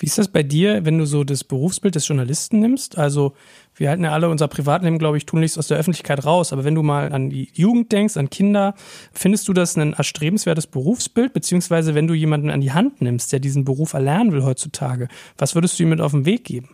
[0.00, 2.96] Wie ist das bei dir, wenn du so das Berufsbild des Journalisten nimmst?
[2.96, 3.34] Also
[3.74, 6.54] wir halten ja alle unser Privatleben, glaube ich, tunlichst aus der Öffentlichkeit raus.
[6.54, 8.74] Aber wenn du mal an die Jugend denkst, an Kinder,
[9.12, 11.34] findest du das ein erstrebenswertes Berufsbild?
[11.34, 15.54] Beziehungsweise wenn du jemanden an die Hand nimmst, der diesen Beruf erlernen will heutzutage, was
[15.54, 16.70] würdest du ihm mit auf den Weg geben?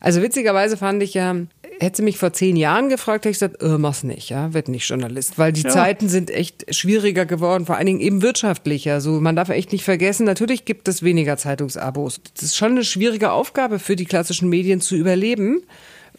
[0.00, 1.36] Also witzigerweise fand ich ja,
[1.80, 4.68] hätte sie mich vor zehn Jahren gefragt, hätte ich gesagt, äh, mach's nicht, ja, wird
[4.68, 5.70] nicht Journalist, weil die ja.
[5.70, 9.00] Zeiten sind echt schwieriger geworden, vor allen Dingen eben wirtschaftlicher.
[9.00, 12.20] So, man darf echt nicht vergessen, natürlich gibt es weniger Zeitungsabos.
[12.34, 15.62] Das ist schon eine schwierige Aufgabe für die klassischen Medien zu überleben.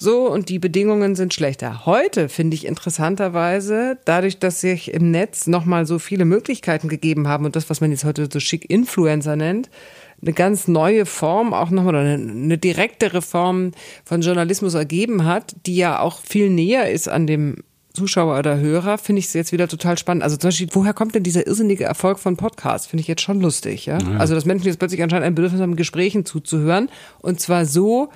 [0.03, 1.85] So, und die Bedingungen sind schlechter.
[1.85, 7.45] Heute finde ich interessanterweise, dadurch, dass sich im Netz nochmal so viele Möglichkeiten gegeben haben
[7.45, 9.69] und das, was man jetzt heute so schick Influencer nennt,
[10.19, 13.73] eine ganz neue Form, auch nochmal eine, eine direktere Form
[14.03, 17.57] von Journalismus ergeben hat, die ja auch viel näher ist an dem
[17.93, 20.23] Zuschauer oder Hörer, finde ich es jetzt wieder total spannend.
[20.23, 22.87] Also zum Beispiel, woher kommt denn dieser irrsinnige Erfolg von Podcasts?
[22.87, 23.99] Finde ich jetzt schon lustig, ja?
[23.99, 24.17] ja?
[24.17, 26.89] Also, dass Menschen jetzt plötzlich anscheinend ein Bedürfnis haben, Gesprächen zuzuhören.
[27.19, 28.09] Und zwar so,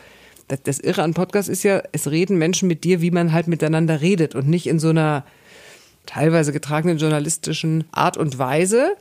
[0.48, 3.48] das, das Irre an Podcasts ist ja, es reden Menschen mit dir, wie man halt
[3.48, 5.26] miteinander redet und nicht in so einer
[6.06, 8.96] teilweise getragenen journalistischen Art und Weise.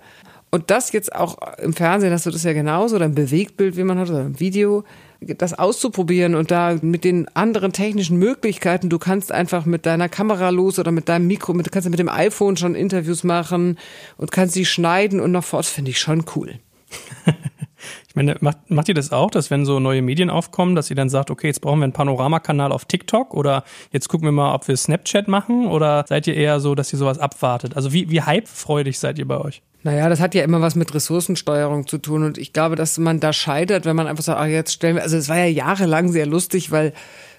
[0.50, 3.82] Und das jetzt auch im Fernsehen hast du das ja genauso, oder ein Bewegtbild, wie
[3.82, 4.84] man hat, oder ein Video,
[5.20, 10.50] das auszuprobieren und da mit den anderen technischen Möglichkeiten, du kannst einfach mit deiner Kamera
[10.50, 13.78] los oder mit deinem Mikro, mit, du kannst mit dem iPhone schon Interviews machen
[14.16, 16.58] und kannst sie schneiden und noch fort, finde ich schon cool.
[18.14, 20.94] Ich meine, macht, macht ihr das auch, dass wenn so neue Medien aufkommen, dass ihr
[20.94, 24.54] dann sagt, okay, jetzt brauchen wir einen Panoramakanal auf TikTok oder jetzt gucken wir mal,
[24.54, 27.74] ob wir Snapchat machen oder seid ihr eher so, dass ihr sowas abwartet?
[27.74, 29.62] Also wie, wie hypefreudig seid ihr bei euch?
[29.82, 33.18] Naja, das hat ja immer was mit Ressourcensteuerung zu tun und ich glaube, dass man
[33.18, 36.12] da scheitert, wenn man einfach sagt, ach, jetzt stellen wir, also es war ja jahrelang
[36.12, 36.92] sehr lustig, weil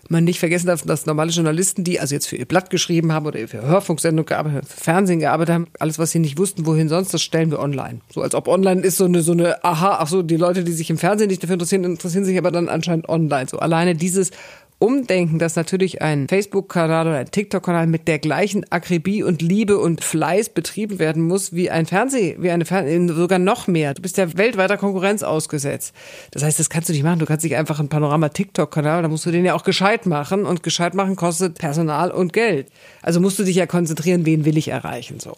[0.10, 3.26] man nicht vergessen darf, dass normale Journalisten, die also jetzt für ihr Blatt geschrieben haben
[3.26, 7.14] oder für Hörfunksendung gearbeitet, für Fernsehen gearbeitet haben, alles, was sie nicht wussten, wohin sonst,
[7.14, 8.01] das stellen wir online.
[8.14, 10.72] So als ob online ist so eine, so eine, aha, ach so, die Leute, die
[10.72, 13.47] sich im Fernsehen nicht dafür interessieren, interessieren sich aber dann anscheinend online.
[13.49, 14.32] So alleine dieses
[14.80, 20.03] umdenken, dass natürlich ein Facebook-Kanal oder ein TikTok-Kanal mit der gleichen Akribie und Liebe und
[20.03, 23.93] Fleiß betrieben werden muss wie ein Fernseh, wie eine Fernseh, sogar noch mehr.
[23.93, 25.93] Du bist ja weltweiter Konkurrenz ausgesetzt.
[26.32, 27.19] Das heißt, das kannst du nicht machen.
[27.19, 30.63] Du kannst nicht einfach ein Panorama-TikTok-Kanal, da musst du den ja auch gescheit machen und
[30.63, 32.67] gescheit machen kostet Personal und Geld.
[33.01, 35.38] Also musst du dich ja konzentrieren, wen will ich erreichen, so.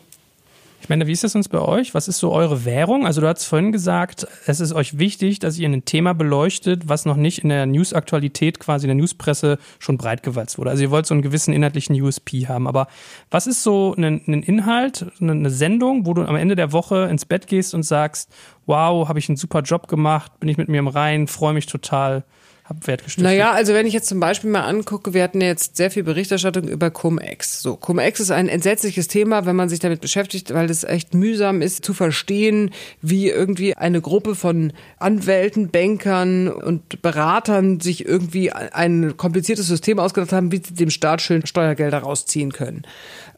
[0.87, 1.93] Ich meine, wie ist das uns bei euch?
[1.93, 3.05] Was ist so eure Währung?
[3.05, 7.03] Also du hast vorhin gesagt, es ist euch wichtig, dass ihr ein Thema beleuchtet, was
[7.03, 10.69] noch nicht in der News-Aktualität quasi in der Newspresse schon breitgewalzt wurde.
[10.69, 12.69] Also ihr wollt so einen gewissen inhaltlichen USP haben.
[12.69, 12.87] Aber
[13.29, 17.25] was ist so ein, ein Inhalt, eine Sendung, wo du am Ende der Woche ins
[17.25, 18.33] Bett gehst und sagst,
[18.65, 21.65] wow, habe ich einen super Job gemacht, bin ich mit mir im Reinen, freue mich
[21.65, 22.23] total.
[22.67, 22.79] Habe.
[23.17, 26.67] Naja, also wenn ich jetzt zum Beispiel mal angucke, wir hatten jetzt sehr viel Berichterstattung
[26.67, 27.61] über Cum-Ex.
[27.61, 31.61] So, Cum-Ex ist ein entsetzliches Thema, wenn man sich damit beschäftigt, weil es echt mühsam
[31.61, 39.15] ist zu verstehen, wie irgendwie eine Gruppe von Anwälten, Bankern und Beratern sich irgendwie ein
[39.17, 42.83] kompliziertes System ausgedacht haben, wie sie dem Staat schön Steuergelder rausziehen können.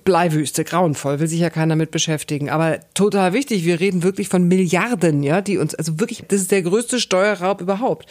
[0.06, 2.50] Bleiwüste, grauenvoll, will sich ja keiner damit beschäftigen.
[2.50, 6.52] Aber total wichtig, wir reden wirklich von Milliarden, ja, die uns, also wirklich, das ist
[6.52, 8.08] der größte Steuerraub überhaupt.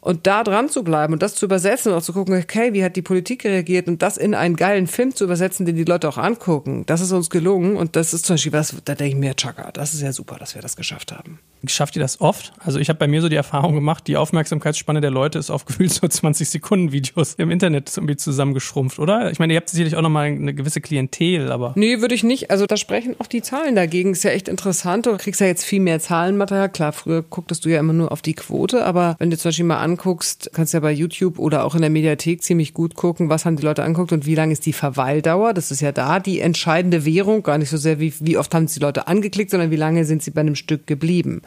[0.00, 2.82] Und da dran zu bleiben und das zu übersetzen und auch zu gucken, okay, wie
[2.82, 6.08] hat die Politik reagiert und das in einen geilen Film zu übersetzen, den die Leute
[6.08, 9.20] auch angucken, das ist uns gelungen und das ist zum Beispiel was, da denke ich
[9.20, 11.38] mir, Chaka, das ist ja super, dass wir das geschafft haben.
[11.66, 12.52] Schafft ihr das oft?
[12.58, 15.64] Also ich habe bei mir so die Erfahrung gemacht, die Aufmerksamkeitsspanne der Leute ist auf
[15.66, 19.30] gefühlt so 20 Sekunden Videos im Internet irgendwie zusammengeschrumpft, oder?
[19.30, 21.74] Ich meine, ihr habt sicherlich auch nochmal eine gewisse Klientel, aber...
[21.76, 22.50] Nee, würde ich nicht.
[22.50, 24.12] Also da sprechen auch die Zahlen dagegen.
[24.12, 25.04] Ist ja echt interessant.
[25.04, 26.70] Du kriegst ja jetzt viel mehr Zahlenmaterial.
[26.70, 29.66] Klar, früher gucktest du ja immer nur auf die Quote, aber wenn du zum Beispiel
[29.66, 33.28] mal anguckst, kannst du ja bei YouTube oder auch in der Mediathek ziemlich gut gucken,
[33.28, 35.52] was haben die Leute anguckt und wie lang ist die Verweildauer.
[35.52, 37.42] Das ist ja da die entscheidende Währung.
[37.42, 40.22] Gar nicht so sehr, wie, wie oft haben die Leute angeklickt, sondern wie lange sind
[40.22, 41.42] sie bei einem Stück geblieben.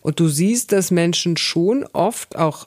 [0.00, 2.66] Und du siehst, dass Menschen schon oft auch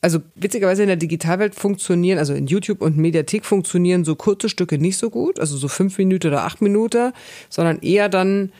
[0.00, 4.78] also witzigerweise in der Digitalwelt funktionieren, also in YouTube und Mediathek funktionieren so kurze Stücke
[4.78, 7.12] nicht so gut, also so fünf Minuten oder acht Minuten,
[7.48, 8.52] sondern eher dann,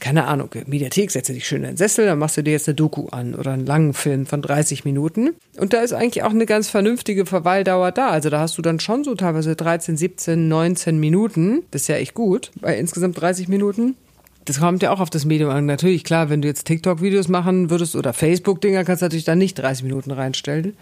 [0.00, 2.74] keine Ahnung, Mediathek, setze dich schön in den Sessel, dann machst du dir jetzt eine
[2.74, 5.30] Doku an oder einen langen Film von 30 Minuten.
[5.56, 8.08] Und da ist eigentlich auch eine ganz vernünftige Verweildauer da.
[8.10, 11.62] Also da hast du dann schon so teilweise 13, 17, 19 Minuten.
[11.70, 13.96] Das ist ja echt gut bei insgesamt 30 Minuten.
[14.44, 15.64] Das kommt ja auch auf das Medium an.
[15.64, 19.54] Natürlich, klar, wenn du jetzt TikTok-Videos machen würdest oder Facebook-Dinger, kannst du natürlich dann nicht
[19.54, 20.76] 30 Minuten reinstellen.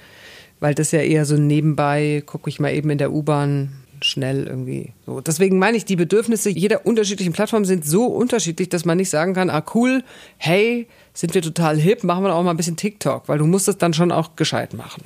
[0.59, 3.73] Weil das ja eher so nebenbei, gucke ich mal eben in der U-Bahn
[4.05, 5.21] schnell irgendwie so.
[5.21, 9.35] Deswegen meine ich, die Bedürfnisse jeder unterschiedlichen Plattform sind so unterschiedlich, dass man nicht sagen
[9.35, 10.03] kann, ah cool,
[10.37, 13.69] hey, sind wir total hip, machen wir auch mal ein bisschen TikTok, weil du musst
[13.69, 15.03] es dann schon auch gescheit machen.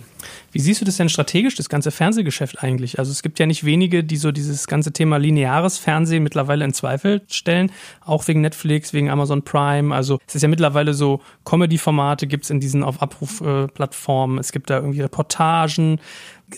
[0.53, 2.99] Wie siehst du das denn strategisch, das ganze Fernsehgeschäft eigentlich?
[2.99, 6.73] Also es gibt ja nicht wenige, die so dieses ganze Thema lineares Fernsehen mittlerweile in
[6.73, 7.73] Zweifel stellen,
[8.05, 9.95] auch wegen Netflix, wegen Amazon Prime.
[9.95, 14.71] Also es ist ja mittlerweile so, Comedy-Formate gibt es in diesen auf Abruf-Plattformen, es gibt
[14.71, 16.01] da irgendwie Reportagen.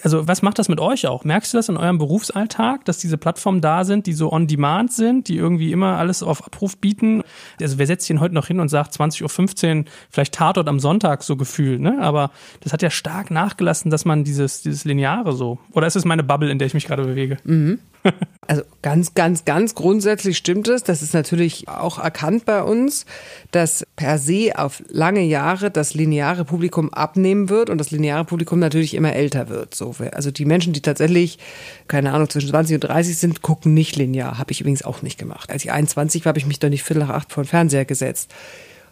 [0.02, 1.24] Also was macht das mit euch auch?
[1.24, 4.92] Merkst du das in eurem Berufsalltag, dass diese Plattformen da sind, die so on demand
[4.92, 7.22] sind, die irgendwie immer alles auf Abruf bieten?
[7.60, 10.78] Also wer setzt sich denn heute noch hin und sagt 20.15 Uhr, vielleicht Tatort am
[10.78, 11.98] Sonntag so gefühlt, ne?
[12.00, 12.30] Aber
[12.60, 15.58] das hat ja stark nachgelassen, dass man dieses, dieses Lineare so.
[15.72, 17.38] Oder ist es meine Bubble, in der ich mich gerade bewege?
[17.44, 17.78] Mhm.
[18.46, 20.82] Also ganz, ganz, ganz grundsätzlich stimmt es.
[20.82, 23.04] Das ist natürlich auch erkannt bei uns,
[23.50, 28.58] dass per se auf lange Jahre das lineare Publikum abnehmen wird und das lineare Publikum
[28.58, 29.74] natürlich immer älter wird.
[29.78, 31.38] So, also die Menschen, die tatsächlich,
[31.86, 34.38] keine Ahnung, zwischen 20 und 30 sind, gucken nicht linear.
[34.38, 35.50] Habe ich übrigens auch nicht gemacht.
[35.50, 37.84] Als ich 21 war, habe ich mich doch nicht viertel nach acht vor den Fernseher
[37.84, 38.34] gesetzt.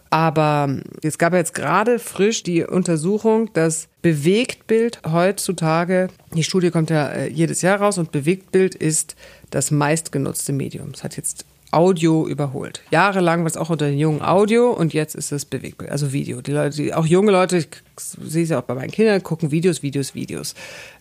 [0.09, 7.09] Aber es gab jetzt gerade frisch die Untersuchung, dass Bewegtbild heutzutage, die Studie kommt ja
[7.09, 9.15] äh, jedes Jahr raus und Bewegtbild ist
[9.49, 10.91] das meistgenutzte Medium.
[10.93, 12.81] Es hat jetzt Audio überholt.
[12.91, 16.41] Jahrelang war es auch unter den Jungen Audio und jetzt ist es Bewegtbild, also Video.
[16.41, 19.51] Die Leute, die, auch junge Leute, ich sehe es ja auch bei meinen Kindern, gucken
[19.51, 20.55] Videos, Videos, Videos.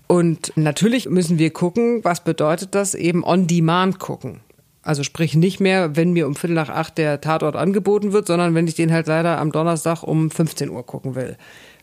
[0.07, 4.41] Und natürlich müssen wir gucken, was bedeutet das eben on demand gucken.
[4.83, 8.55] Also sprich nicht mehr, wenn mir um Viertel nach acht der Tatort angeboten wird, sondern
[8.55, 11.37] wenn ich den halt leider am Donnerstag um 15 Uhr gucken will.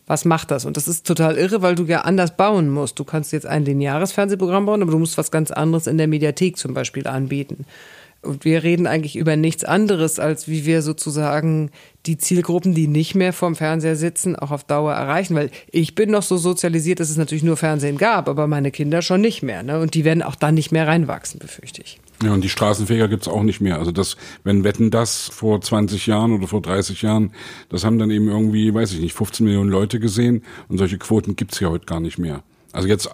[0.08, 0.66] Was macht das?
[0.66, 3.00] Und das ist total irre, weil du ja anders bauen musst.
[3.00, 6.08] Du kannst jetzt ein lineares Fernsehprogramm bauen, aber du musst was ganz anderes in der
[6.08, 7.66] Mediathek zum Beispiel anbieten.
[8.24, 11.72] Und wir reden eigentlich über nichts anderes, als wie wir sozusagen
[12.06, 15.36] die Zielgruppen, die nicht mehr vorm Fernseher sitzen, auch auf Dauer erreichen.
[15.36, 19.02] Weil ich bin noch so sozialisiert, dass es natürlich nur Fernsehen gab, aber meine Kinder
[19.02, 19.64] schon nicht mehr.
[19.64, 19.80] Ne?
[19.80, 22.00] Und die werden auch dann nicht mehr reinwachsen, befürchte ich.
[22.24, 23.80] Ja, und die Straßenfeger gibt's auch nicht mehr.
[23.80, 27.32] Also das, wenn Wetten das vor 20 Jahren oder vor 30 Jahren,
[27.70, 31.36] das haben dann eben irgendwie, weiß ich nicht, 15 Millionen Leute gesehen und solche Quoten
[31.36, 32.44] gibt's ja heute gar nicht mehr.
[32.74, 33.08] Also jetzt.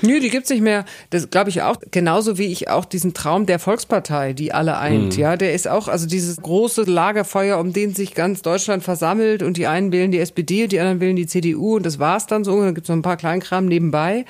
[0.00, 0.86] Nö, die gibt's nicht mehr.
[1.10, 1.76] Das glaube ich auch.
[1.90, 5.16] Genauso wie ich auch diesen Traum der Volkspartei, die alle eint.
[5.16, 5.20] Mhm.
[5.20, 9.58] Ja, der ist auch, also dieses große Lagerfeuer, um den sich ganz Deutschland versammelt und
[9.58, 12.42] die einen wählen die SPD und die anderen wählen die CDU und das war's dann
[12.42, 12.54] so.
[12.54, 14.24] Und dann gibt's noch ein paar Kleinkram nebenbei.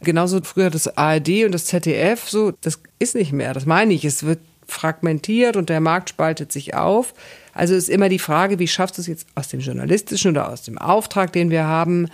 [0.00, 3.52] Genauso früher das ARD und das ZDF, so, das ist nicht mehr.
[3.52, 4.06] Das meine ich.
[4.06, 7.12] Es wird fragmentiert und der Markt spaltet sich auf.
[7.52, 10.62] Also ist immer die Frage, wie schaffst du es jetzt aus dem journalistischen oder aus
[10.62, 12.08] dem Auftrag, den wir haben,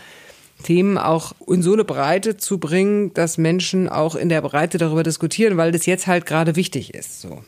[0.62, 5.02] Themen auch in so eine Breite zu bringen, dass Menschen auch in der Breite darüber
[5.02, 7.20] diskutieren, weil das jetzt halt gerade wichtig ist.
[7.20, 7.42] So.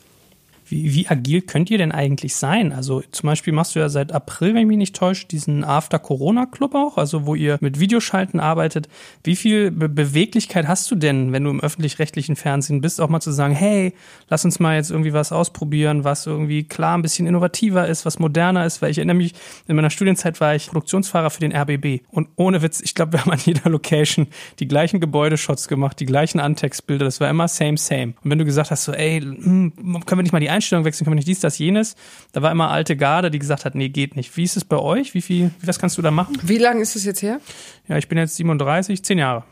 [0.71, 2.71] Wie, wie agil könnt ihr denn eigentlich sein?
[2.71, 6.73] Also zum Beispiel machst du ja seit April, wenn ich mich nicht täusche, diesen After-Corona-Club
[6.75, 8.87] auch, also wo ihr mit Videoschalten arbeitet.
[9.23, 13.19] Wie viel Be Beweglichkeit hast du denn, wenn du im öffentlich-rechtlichen Fernsehen bist, auch mal
[13.19, 13.93] zu sagen, hey,
[14.29, 18.17] lass uns mal jetzt irgendwie was ausprobieren, was irgendwie klar ein bisschen innovativer ist, was
[18.17, 19.33] moderner ist, weil ich erinnere mich,
[19.67, 23.21] in meiner Studienzeit war ich Produktionsfahrer für den RBB und ohne Witz, ich glaube, wir
[23.21, 24.27] haben an jeder Location
[24.59, 28.13] die gleichen Gebäudeshots gemacht, die gleichen Antextbilder, das war immer same, same.
[28.23, 29.73] Und wenn du gesagt hast, so, ey, hm,
[30.05, 31.95] können wir nicht mal die Einstellung wechseln, können wir nicht dies, das, jenes.
[32.33, 34.37] Da war immer alte Garde, die gesagt hat, nee, geht nicht.
[34.37, 35.15] Wie ist es bei euch?
[35.15, 36.37] Wie viel, was kannst du da machen?
[36.43, 37.41] Wie lange ist es jetzt her?
[37.87, 39.43] Ja, ich bin jetzt 37, zehn Jahre.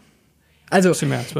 [0.72, 0.92] Also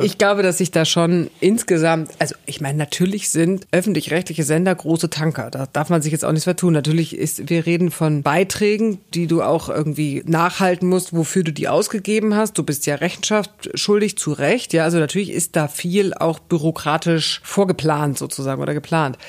[0.02, 5.12] ich glaube, dass sich da schon insgesamt, also ich meine, natürlich sind öffentlich-rechtliche Sender große
[5.12, 5.52] Tanker.
[5.52, 6.74] Da darf man sich jetzt auch nichts vertun.
[6.74, 11.68] Natürlich ist, wir reden von Beiträgen, die du auch irgendwie nachhalten musst, wofür du die
[11.68, 12.58] ausgegeben hast.
[12.58, 14.74] Du bist ja Rechenschaft schuldig, zu Recht.
[14.74, 19.20] Ja, also natürlich ist da viel auch bürokratisch vorgeplant sozusagen oder geplant.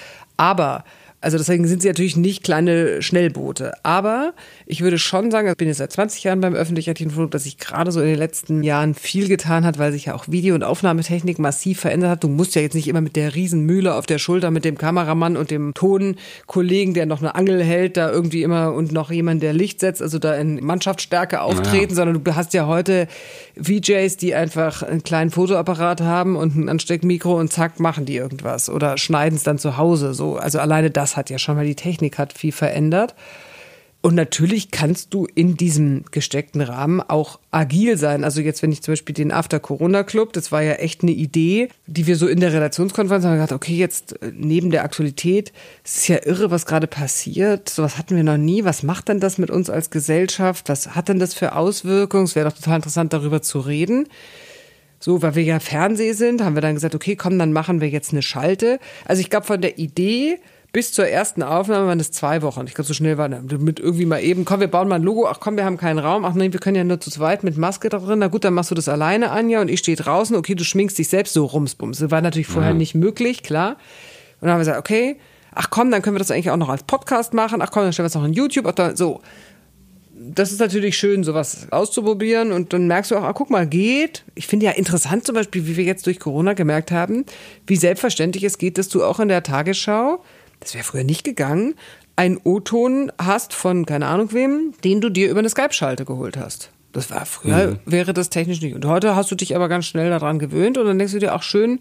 [0.41, 0.85] Aber
[1.23, 3.73] also deswegen sind sie natürlich nicht kleine Schnellboote.
[3.83, 4.33] Aber
[4.65, 7.59] ich würde schon sagen, ich bin jetzt seit 20 Jahren beim öffentlich-rechtlichen Rundfunk, dass sich
[7.59, 10.65] gerade so in den letzten Jahren viel getan hat, weil sich ja auch Video- und
[10.65, 12.25] Aufnahmetechnik massiv verändert hat.
[12.25, 15.37] Du musst ja jetzt nicht immer mit der Riesenmühle auf der Schulter mit dem Kameramann
[15.37, 19.53] und dem Tonkollegen, der noch eine Angel hält, da irgendwie immer und noch jemand, der
[19.53, 21.97] Licht setzt, also da in Mannschaftsstärke auftreten, ja.
[21.97, 23.09] sondern du hast ja heute
[23.61, 28.71] VJs, die einfach einen kleinen Fotoapparat haben und ein Ansteckmikro und zack, machen die irgendwas
[28.71, 30.15] oder schneiden es dann zu Hause.
[30.15, 33.15] So, also alleine das hat ja schon mal die Technik hat viel verändert.
[34.03, 38.25] Und natürlich kannst du in diesem gesteckten Rahmen auch agil sein.
[38.25, 42.07] Also jetzt, wenn ich zum Beispiel den After-Corona-Club, das war ja echt eine Idee, die
[42.07, 45.53] wir so in der Redaktionskonferenz haben gesagt, okay, jetzt äh, neben der Aktualität,
[45.85, 47.69] es ist ja irre, was gerade passiert.
[47.69, 48.65] Sowas hatten wir noch nie.
[48.65, 50.71] Was macht denn das mit uns als Gesellschaft?
[50.71, 52.25] Was hat denn das für Auswirkungen?
[52.25, 54.07] Es wäre doch total interessant, darüber zu reden.
[54.99, 57.89] So, weil wir ja Fernseh sind, haben wir dann gesagt, okay, komm, dann machen wir
[57.89, 58.79] jetzt eine Schalte.
[59.05, 60.39] Also ich glaube, von der Idee
[60.73, 62.65] bis zur ersten Aufnahme waren es zwei Wochen.
[62.67, 63.43] Ich glaube, so schnell war das.
[63.59, 65.27] Mit irgendwie mal eben, komm, wir bauen mal ein Logo.
[65.27, 66.25] Ach komm, wir haben keinen Raum.
[66.25, 68.21] Ach nein, wir können ja nur zu zweit mit Maske da drin.
[68.21, 70.37] Na gut, dann machst du das alleine, Anja, und ich stehe draußen.
[70.37, 71.99] Okay, du schminkst dich selbst so rumsbums.
[71.99, 72.77] Das war natürlich vorher ja.
[72.77, 73.73] nicht möglich, klar.
[74.41, 75.17] Und dann haben wir gesagt, okay,
[75.53, 77.63] ach komm, dann können wir das eigentlich auch noch als Podcast machen.
[77.63, 78.67] Ach komm, dann stellen wir es noch in YouTube.
[78.69, 79.21] Ach, da, so.
[80.23, 84.23] Das ist natürlich schön, sowas auszuprobieren und dann merkst du auch, ah, guck mal, geht.
[84.35, 87.25] Ich finde ja interessant zum Beispiel, wie wir jetzt durch Corona gemerkt haben,
[87.67, 90.23] wie selbstverständlich es geht, dass du auch in der Tagesschau
[90.61, 91.75] das wäre früher nicht gegangen,
[92.17, 96.71] einen O-Ton hast von keine Ahnung wem, den du dir über eine Skype-Schalte geholt hast.
[96.93, 97.79] Das war früher, mhm.
[97.87, 98.75] wäre das technisch nicht.
[98.75, 101.33] Und heute hast du dich aber ganz schnell daran gewöhnt und dann denkst du dir,
[101.33, 101.81] ach schön,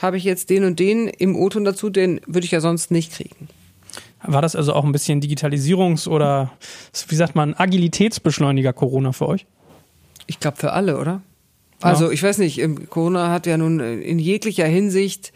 [0.00, 3.12] habe ich jetzt den und den im O-Ton dazu, den würde ich ja sonst nicht
[3.12, 3.48] kriegen.
[4.22, 6.52] War das also auch ein bisschen Digitalisierungs- oder,
[7.08, 9.46] wie sagt man, Agilitätsbeschleuniger Corona für euch?
[10.26, 11.22] Ich glaube für alle, oder?
[11.80, 12.12] Also ja.
[12.12, 12.60] ich weiß nicht,
[12.90, 15.32] Corona hat ja nun in jeglicher Hinsicht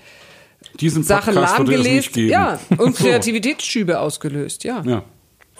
[0.81, 4.83] diesen Sachen lahmgelegt, ja, und Kreativitätsschübe ausgelöst, ja.
[4.85, 5.05] ja.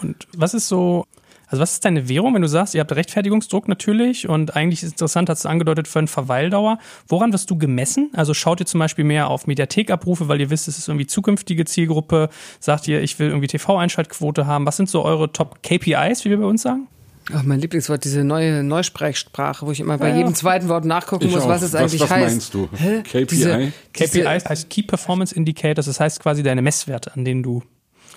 [0.01, 1.05] Und was ist so,
[1.47, 4.87] also was ist deine Währung, wenn du sagst, ihr habt Rechtfertigungsdruck natürlich und eigentlich ist
[4.87, 6.79] es interessant, hast du angedeutet, für eine Verweildauer.
[7.07, 8.11] Woran wirst du gemessen?
[8.13, 11.65] Also schaut ihr zum Beispiel mehr auf Mediathekabrufe, weil ihr wisst, es ist irgendwie zukünftige
[11.65, 12.29] Zielgruppe?
[12.59, 14.65] Sagt ihr, ich will irgendwie TV-Einschaltquote haben?
[14.65, 16.87] Was sind so eure Top-KPIs, wie wir bei uns sagen?
[17.33, 21.31] Ach, mein Lieblingswort, diese neue Neusprechsprache, wo ich immer bei ja, jedem zweiten Wort nachgucken
[21.31, 21.49] muss, auch.
[21.49, 22.25] was es was, eigentlich was heißt.
[22.25, 22.69] Was meinst du?
[22.77, 23.01] Hä?
[23.01, 23.25] KPI?
[23.25, 27.63] Diese, KPI heißt Key Performance Indicators, das heißt quasi deine Messwerte, an denen du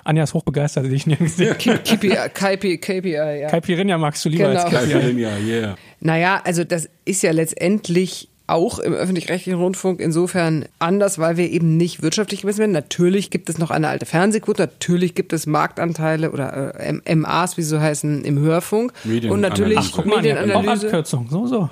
[0.05, 3.49] Anja ist hochbegeistert, die ich nie gesehen KPI, KPI, KPI, ja.
[3.49, 4.63] Kaipirinha magst du lieber genau.
[4.63, 4.93] als KPI.
[4.93, 5.77] Kaipirinha, yeah.
[6.01, 11.77] Naja, also das ist ja letztendlich auch im öffentlich-rechtlichen Rundfunk insofern anders, weil wir eben
[11.77, 12.73] nicht wirtschaftlich gemessen werden.
[12.73, 17.63] Natürlich gibt es noch eine alte Fernsehquote, natürlich gibt es Marktanteile oder äh, MAs, wie
[17.63, 18.93] sie so heißen, im Hörfunk.
[19.05, 20.87] Und natürlich Ach, guck mal, Medienanalyse.
[20.87, 21.69] Abkürzung, so, so.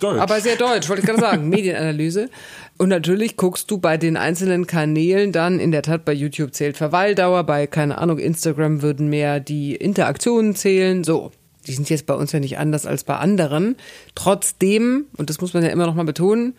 [0.00, 0.20] Deutsch.
[0.20, 1.48] Aber sehr deutsch, wollte ich gerade sagen.
[1.48, 2.28] Medienanalyse.
[2.76, 6.76] Und natürlich guckst du bei den einzelnen Kanälen dann, in der Tat bei YouTube zählt
[6.76, 11.02] Verweildauer, bei, keine Ahnung, Instagram würden mehr die Interaktionen zählen.
[11.02, 11.32] So
[11.66, 13.76] die sind jetzt bei uns ja nicht anders als bei anderen.
[14.14, 16.54] Trotzdem, und das muss man ja immer noch mal betonen,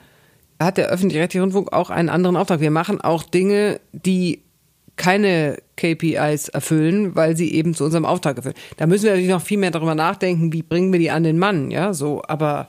[0.60, 2.60] hat der öffentlich-rechtliche Rundfunk auch einen anderen Auftrag.
[2.60, 4.42] Wir machen auch Dinge, die
[4.98, 8.56] keine KPIs erfüllen, weil sie eben zu unserem Auftrag erfüllen.
[8.76, 11.40] Da müssen wir natürlich noch viel mehr darüber nachdenken, wie bringen wir die an den
[11.40, 12.68] Mann, ja, so, aber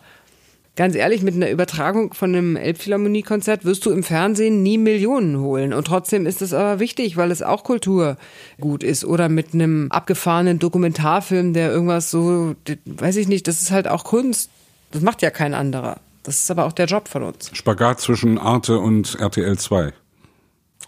[0.80, 5.74] ganz ehrlich, mit einer Übertragung von einem Elbphilharmonie-Konzert wirst du im Fernsehen nie Millionen holen.
[5.74, 9.04] Und trotzdem ist es aber wichtig, weil es auch Kulturgut ist.
[9.04, 12.56] Oder mit einem abgefahrenen Dokumentarfilm, der irgendwas so,
[12.86, 14.48] weiß ich nicht, das ist halt auch Kunst.
[14.90, 15.98] Das macht ja kein anderer.
[16.22, 17.50] Das ist aber auch der Job von uns.
[17.52, 19.92] Spagat zwischen Arte und RTL 2.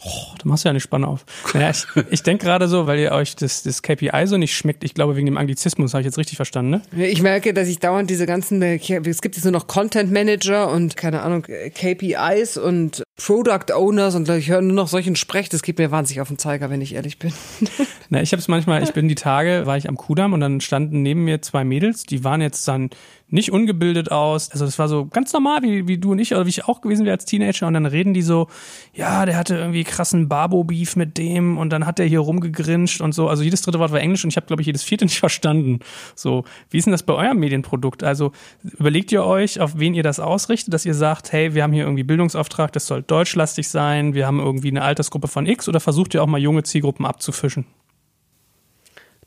[0.05, 1.25] Oh, du machst ja eine Spanne auf.
[1.55, 4.83] Naja, ich, ich denke gerade so, weil ihr euch das, das KPI so nicht schmeckt,
[4.83, 6.83] ich glaube wegen dem Anglizismus, habe ich jetzt richtig verstanden, ne?
[7.09, 10.97] Ich merke, dass ich dauernd diese ganzen, es gibt jetzt nur noch Content Manager und
[10.97, 15.79] keine Ahnung, KPIs und Product Owners und ich höre nur noch solchen Sprech, das geht
[15.79, 17.33] mir wahnsinnig auf den Zeiger, wenn ich ehrlich bin.
[18.09, 20.61] Na, ich habe es manchmal, ich bin die Tage, war ich am Kudamm und dann
[20.61, 22.91] standen neben mir zwei Mädels, die waren jetzt dann
[23.33, 24.51] nicht ungebildet aus.
[24.51, 26.83] Also das war so ganz normal, wie, wie du und ich oder wie ich auch
[26.83, 27.67] gewesen wäre als Teenager.
[27.67, 28.49] Und dann reden die so,
[28.93, 33.13] ja, der hatte irgendwie krassen Barbo-Beef mit dem und dann hat der hier rumgegrinscht und
[33.15, 33.29] so.
[33.29, 35.81] Also jedes dritte Wort war Englisch und ich habe, glaube ich, jedes vierte nicht verstanden.
[36.15, 38.05] So, wie ist denn das bei eurem Medienprodukt?
[38.05, 41.73] Also überlegt ihr euch, auf wen ihr das ausrichtet, dass ihr sagt, hey, wir haben
[41.73, 45.81] hier irgendwie Bildungsauftrag, das soll deutschlastig sein, wir haben irgendwie eine Altersgruppe von X oder
[45.81, 47.65] versucht ihr auch mal junge Zielgruppen abzufischen?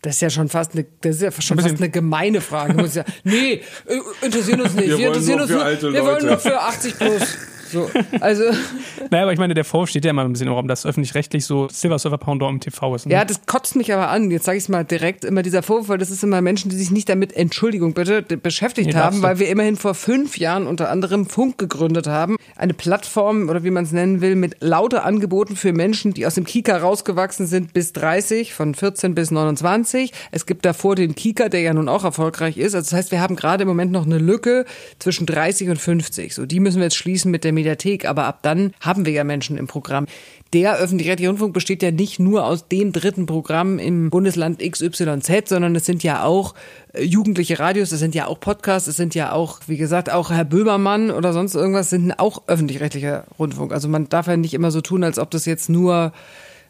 [0.05, 2.75] Das ist ja schon fast eine, das ist ja schon fast eine gemeine Frage.
[2.75, 3.53] Muss ja, nee,
[3.87, 4.87] äh, interessieren uns nicht.
[4.87, 7.21] Wir, Wir, wollen interessieren nur uns für nur, wir wollen nur für 80 plus.
[7.71, 7.89] So,
[8.19, 8.43] also,
[9.09, 11.45] Naja, aber ich meine, der Vorwurf steht ja immer ein bisschen im Raum, dass öffentlich-rechtlich
[11.45, 13.05] so Silver Surfer Pendant im TV ist.
[13.05, 13.13] Ne?
[13.13, 14.31] ja, das kotzt mich aber an.
[14.31, 16.75] Jetzt sage ich es mal direkt, immer dieser Vorwurf, weil das ist immer Menschen, die
[16.75, 20.89] sich nicht damit, Entschuldigung bitte, beschäftigt Nee, haben, weil wir immerhin vor fünf Jahren unter
[20.89, 22.37] anderem Funk gegründet haben.
[22.55, 26.35] Eine Plattform oder wie man es nennen will, mit lauter Angeboten für Menschen, die aus
[26.35, 30.11] dem Kika rausgewachsen sind bis 30, von 14 bis 29.
[30.31, 32.75] Es gibt davor den Kika, der ja nun auch erfolgreich ist.
[32.75, 34.65] Also das heißt, wir haben gerade im Moment noch eine Lücke
[34.99, 36.33] zwischen 30 und 50.
[36.33, 39.23] So, die müssen wir jetzt schließen mit der Mediathek, aber ab dann haben wir ja
[39.23, 40.05] Menschen im Programm.
[40.53, 45.75] Der öffentlich-rechtliche Rundfunk besteht ja nicht nur aus dem dritten Programm im Bundesland XYZ, sondern
[45.75, 46.53] es sind ja auch
[46.93, 50.29] äh, jugendliche Radios, es sind ja auch Podcasts, es sind ja auch, wie gesagt, auch
[50.29, 53.73] Herr Böhmermann oder sonst irgendwas sind auch öffentlich-rechtlicher Rundfunk.
[53.73, 56.13] Also man darf ja nicht immer so tun, als ob das jetzt nur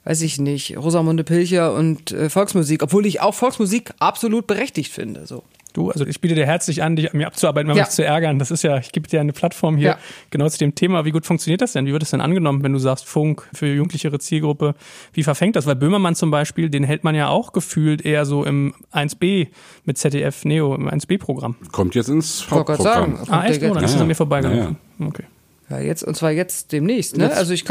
[0.05, 5.25] weiß ich nicht, Rosamunde Pilcher und äh, Volksmusik, obwohl ich auch Volksmusik absolut berechtigt finde.
[5.25, 5.43] So.
[5.75, 7.83] Du, also ich biete dir herzlich an, dich an mir abzuarbeiten, mal Ja.
[7.83, 8.39] mich zu ärgern.
[8.39, 9.97] Das ist ja, ich gebe dir eine Plattform hier Ja.
[10.29, 11.03] genau zu dem Thema.
[11.03, 11.85] Wie gut funktioniert das denn?
[11.85, 14.73] Wie wird es denn angenommen, wenn du sagst Funk für jugendlichere Zielgruppe?
[15.11, 15.65] Wie verfängt das?
[15.65, 19.49] Weil Böhmermann zum Beispiel, den hält man ja auch gefühlt eher so im 1B
[19.83, 21.55] mit ZDF Neo, im 1B-Programm.
[21.73, 23.11] Kommt jetzt ins Wollte gerade sagen.
[23.19, 23.39] Hauptprogramm.
[23.41, 23.61] Ah, echt?
[23.63, 24.77] Oh, dann ist es Ja, an mir vorbeigelaufen.
[24.99, 25.23] ja, Okay.
[25.69, 27.23] Ja, jetzt, und zwar jetzt demnächst, ne?
[27.25, 27.37] Jetzt.
[27.37, 27.65] also ich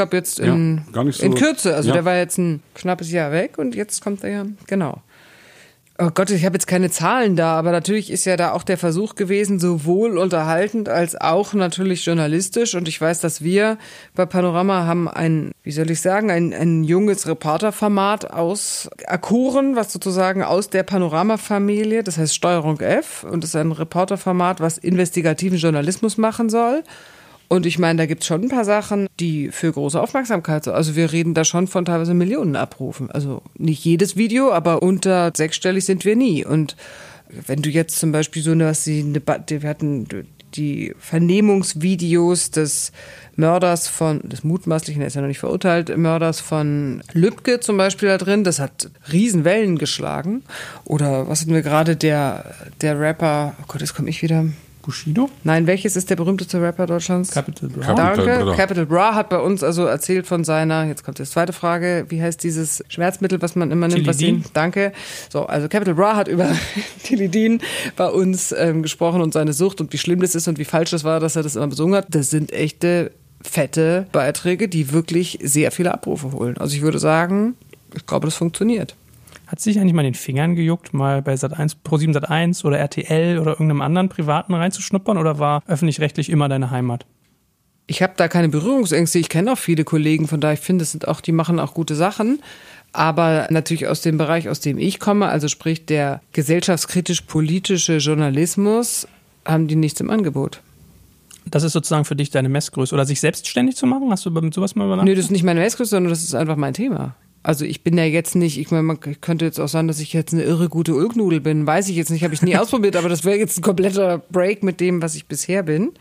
[5.97, 8.76] Oh Gott, ich habe jetzt keine Zahlen da, aber natürlich ist ja da auch der
[8.76, 12.74] Versuch gewesen, sowohl unterhaltend als auch natürlich journalistisch.
[12.74, 13.78] Und ich weiß, dass wir
[14.12, 19.92] bei Panorama haben ein, wie soll ich sagen, ein, ein junges Reporterformat aus Akuren, was
[19.92, 25.59] sozusagen aus der Panorama-Familie, das heißt Steuerung F, und das ist ein Reporterformat, was investigativen
[25.59, 26.82] Journalismus machen soll.
[27.49, 30.74] Und ich meine, da gibt's schon ein paar Sachen, die für große Aufmerksamkeit sind.
[30.74, 33.11] Also wir reden da schon von teilweise Millionen Abrufen.
[33.11, 36.45] Also nicht jedes Video, aber unter sechsstellig sind wir nie.
[36.45, 36.76] Und
[37.47, 40.07] wenn du jetzt zum Beispiel so eine, was die, eine wir hatten
[40.55, 42.92] die Vernehmungsvideos des
[43.36, 48.09] Mörders von, des mutmaßlichen, er ist ja noch nicht verurteilt, Mörders von Lübcke zum Beispiel
[48.09, 50.42] da drin, das hat Riesenwellen geschlagen.
[50.84, 54.47] Oder was hatten wir gerade, der, der Rapper, oh Gott, jetzt komme ich wieder,
[54.85, 55.30] Bushido?
[55.45, 57.30] Nein, welches ist der berühmteste Rapper Deutschlands?
[57.30, 57.87] Capital Bra.
[57.87, 58.45] Cap- Capital Danke.
[58.45, 58.55] Bra.
[58.57, 62.20] Capital Bra hat bei uns also erzählt von seiner, jetzt kommt die zweite Frage, wie
[62.22, 64.07] heißt dieses Schmerzmittel, was man immer nimmt?
[64.07, 64.45] Was Tilidin.
[64.53, 64.93] danke.
[65.30, 66.51] So, also Capital Bra hat über
[67.03, 67.61] Tilidin
[67.97, 70.91] bei uns ähm, gesprochen und seine Sucht und wie schlimm das ist und wie falsch
[70.91, 72.07] das war, dass er das immer besungen hat.
[72.11, 73.11] Das sind echte
[73.43, 76.57] fette Beiträge, die wirklich sehr viele Abrufe holen.
[76.59, 77.55] Also ich würde sagen,
[77.95, 78.97] ich glaube, das funktioniert.
[79.55, 83.38] Hat sich eigentlich mal in den Fingern gejuckt, mal bei Sat1, Pro7 Sat1 oder RTL
[83.38, 87.07] oder irgendeinem anderen privaten reinzuschnuppern oder war öffentlich-rechtlich immer deine Heimat?
[87.86, 89.20] Ich habe da keine Berührungsängste.
[89.20, 91.72] Ich kenne auch viele Kollegen, von daher ich finde, es sind auch, die machen auch
[91.72, 92.42] gute Sachen.
[92.92, 99.07] Aber natürlich aus dem Bereich, aus dem ich komme, also sprich der gesellschaftskritisch-politische Journalismus,
[99.44, 100.62] haben die nichts im Angebot.
[101.46, 102.92] Das ist sozusagen für dich deine Messgröße.
[102.92, 104.11] Oder sich selbstständig zu machen?
[104.11, 105.05] Hast du mit sowas mal überlegt?
[105.05, 107.14] Nee, das ist nicht meine Westgröße, sondern das ist einfach mein Thema.
[107.45, 110.14] Also ich bin ja jetzt nicht, ich meine, man könnte jetzt auch sagen, dass ich
[110.14, 111.66] jetzt eine irre gute Ulknudel bin.
[111.66, 114.62] Weiß ich jetzt nicht, habe ich nie ausprobiert, aber das wäre jetzt ein kompletter Break
[114.62, 115.92] mit dem, was ich bisher bin.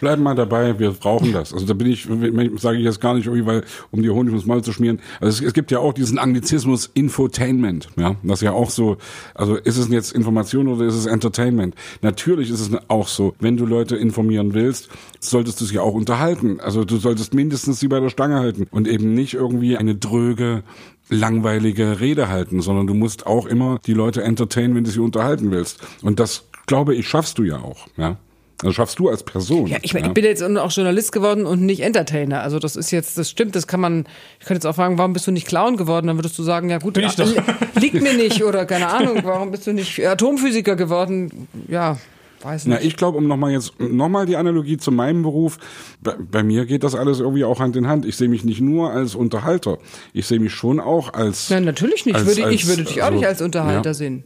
[0.00, 1.52] Bleib mal dabei, wir brauchen das.
[1.52, 2.08] Also da bin ich,
[2.56, 5.00] sage ich jetzt gar nicht irgendwie, weil, um die Honig ums Maul zu schmieren.
[5.20, 8.96] Also es, es gibt ja auch diesen Anglizismus Infotainment, ja, das ja auch so,
[9.34, 11.74] also ist es jetzt Information oder ist es Entertainment?
[12.02, 14.88] Natürlich ist es auch so, wenn du Leute informieren willst,
[15.20, 16.60] solltest du sie auch unterhalten.
[16.60, 20.62] Also du solltest mindestens sie bei der Stange halten und eben nicht irgendwie eine dröge,
[21.08, 25.50] langweilige Rede halten, sondern du musst auch immer die Leute entertainen, wenn du sie unterhalten
[25.50, 25.80] willst.
[26.02, 28.16] Und das, glaube ich, schaffst du ja auch, ja.
[28.62, 29.68] Also schaffst du als Person.
[29.68, 32.42] Ja, ich, meine, ich bin jetzt auch Journalist geworden und nicht Entertainer.
[32.42, 34.04] Also das ist jetzt, das stimmt, das kann man,
[34.40, 36.08] ich könnte jetzt auch fragen, warum bist du nicht Clown geworden?
[36.08, 37.24] Dann würdest du sagen, ja gut, Bin ich doch.
[37.24, 37.40] li-
[37.80, 41.46] liegt mir nicht oder keine Ahnung, warum bist du nicht Atomphysiker geworden?
[41.68, 41.98] Ja,
[42.42, 42.74] weiß nicht.
[42.74, 45.58] Na, ich glaube, um nochmal jetzt, nochmal die Analogie zu meinem Beruf,
[46.02, 48.06] bei, bei, mir geht das alles irgendwie auch Hand in Hand.
[48.06, 49.78] Ich sehe mich nicht nur als Unterhalter,
[50.12, 51.50] ich sehe mich schon auch als.
[51.50, 52.16] Nein, natürlich nicht.
[52.16, 53.94] Als, würde, als, ich würde dich auch also, nicht als Unterhalter ja.
[53.94, 54.24] sehen.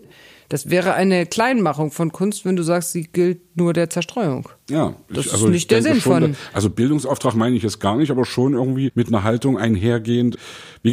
[0.52, 4.50] Das wäre eine Kleinmachung von Kunst, wenn du sagst, sie gilt nur der Zerstreuung.
[4.68, 7.96] Ja, Das ich, ist nicht der Sinn schon, von- Also Bildungsauftrag meine ich jetzt gar
[7.96, 10.36] nicht, aber schon irgendwie mit einer Haltung einhergehend.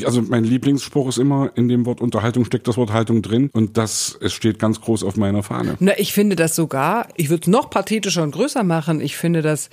[0.05, 3.77] Also mein Lieblingsspruch ist immer, in dem Wort Unterhaltung steckt das Wort Haltung drin und
[3.77, 5.75] das es steht ganz groß auf meiner Fahne.
[5.81, 9.01] Na, ich finde das sogar, ich würde es noch pathetischer und größer machen.
[9.01, 9.69] Ich finde, dass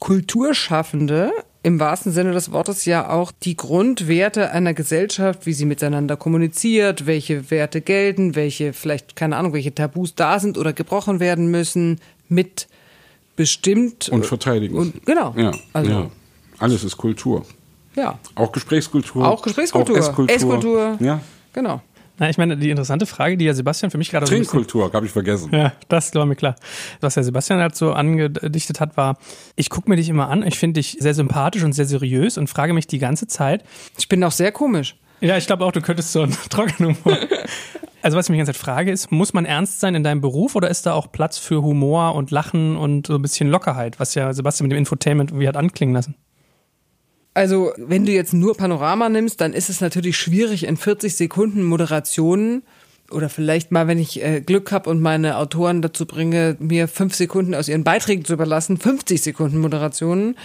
[0.00, 1.30] Kulturschaffende
[1.62, 7.06] im wahrsten Sinne des Wortes ja auch die Grundwerte einer Gesellschaft, wie sie miteinander kommuniziert,
[7.06, 12.00] welche Werte gelten, welche vielleicht, keine Ahnung, welche Tabus da sind oder gebrochen werden müssen,
[12.28, 12.66] mit
[13.36, 14.08] bestimmt.
[14.08, 14.76] Und verteidigen.
[14.76, 15.34] Und, genau.
[15.36, 16.10] Ja, Also, ja.
[16.58, 17.44] Alles ist Kultur.
[17.94, 18.18] ja.
[18.34, 19.26] Auch Gesprächskultur.
[19.26, 19.96] Auch Gesprächskultur.
[19.96, 20.34] Auch Esskultur.
[20.34, 20.96] Esskultur.
[21.00, 21.20] Ja.
[21.52, 21.82] Genau.
[22.20, 25.06] Na, ich meine, die interessante Frage, die ja Sebastian für mich gerade so Trinkkultur, habe
[25.06, 25.48] ich vergessen.
[25.52, 26.54] Ja, das war mir klar.
[27.00, 29.16] Was der Sebastian halt so angedichtet hat, war,
[29.56, 32.48] ich gucke mir dich immer an, ich finde dich sehr sympathisch und sehr seriös und
[32.48, 33.64] frage mich die ganze Zeit.
[33.98, 34.96] Ich bin auch sehr komisch.
[35.22, 37.18] Ja, ich glaube auch, du könntest so einen Trockenhumor.
[38.02, 40.20] Also was ich mich die ganze Zeit frage ist, muss man ernst sein in deinem
[40.20, 43.98] Beruf oder ist da auch Platz für Humor und Lachen und so ein bisschen Lockerheit,
[43.98, 46.16] was ja Sebastian mit dem Infotainment irgendwie hat anklingen lassen?
[47.32, 51.62] Also, wenn du jetzt nur Panorama nimmst, dann ist es natürlich schwierig, in 40 Sekunden
[51.62, 52.62] Moderationen
[53.10, 57.14] oder vielleicht mal, wenn ich äh, Glück habe und meine Autoren dazu bringe, mir fünf
[57.14, 60.36] Sekunden aus ihren Beiträgen zu überlassen, 50 Sekunden Moderationen,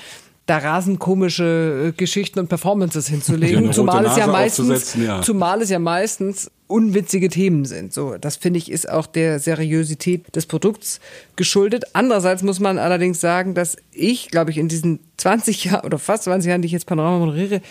[0.46, 5.22] da rasend komische äh, Geschichten und Performances hinzulegen, zumal es ja meistens, ja.
[5.22, 7.94] zumal es ja meistens unwitzige Themen sind.
[7.94, 11.00] So, das finde ich ist auch der Seriosität des Produkts
[11.36, 11.84] geschuldet.
[11.94, 16.24] Andererseits muss man allerdings sagen, dass ich, glaube ich, in diesen 20 Jahren oder fast
[16.24, 17.62] 20 Jahren, die ich jetzt Panorama moderiere,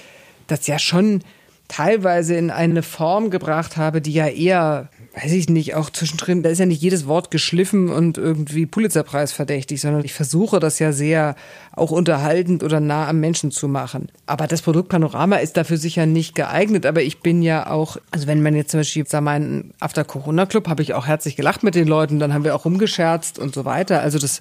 [0.47, 1.23] das ja schon
[1.69, 6.51] teilweise in eine Form gebracht habe, die ja eher, weiß ich nicht, auch zwischendrin, da
[6.51, 10.93] ist ja nicht jedes Wort geschliffen und irgendwie Pulitzerpreis verdächtig, sondern ich versuche das ja
[10.93, 11.37] sehr
[11.73, 14.09] auch unterhaltend oder nah am Menschen zu machen.
[14.27, 18.27] Aber das Produkt Panorama ist dafür sicher nicht geeignet, aber ich bin ja auch, also
[18.27, 21.63] wenn man jetzt zum Beispiel, sag mal, After Corona Club, habe ich auch herzlich gelacht
[21.63, 24.01] mit den Leuten, dann haben wir auch rumgescherzt und so weiter.
[24.01, 24.41] Also das,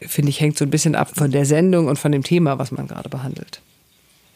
[0.00, 2.72] finde ich, hängt so ein bisschen ab von der Sendung und von dem Thema, was
[2.72, 3.62] man gerade behandelt.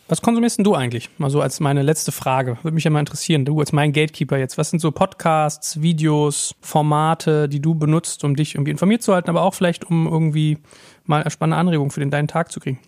[0.08, 1.10] Was konsumierst denn du eigentlich?
[1.18, 2.56] Mal so als meine letzte Frage.
[2.62, 3.44] Würde mich ja mal interessieren.
[3.44, 4.56] Du als mein Gatekeeper jetzt.
[4.56, 9.28] Was sind so Podcasts, Videos, Formate, die du benutzt, um dich irgendwie informiert zu halten,
[9.28, 10.58] aber auch vielleicht, um irgendwie
[11.04, 12.78] mal spannende Anregungen für den deinen Tag zu kriegen?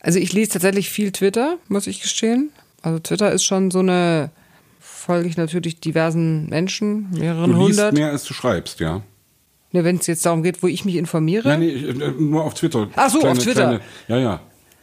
[0.00, 2.50] Also ich lese tatsächlich viel Twitter, muss ich gestehen.
[2.82, 4.30] Also Twitter ist schon so eine,
[4.80, 7.94] folge ich natürlich diversen Menschen, mehreren Du liest hundert.
[7.94, 9.00] mehr, als du schreibst, ja.
[9.72, 11.48] Ne, Wenn es jetzt darum geht, wo ich mich informiere.
[11.48, 12.88] Nein, nee, äh, nur auf Twitter.
[12.96, 13.80] Ach so, auf Twitter.
[14.08, 14.40] ja, ja,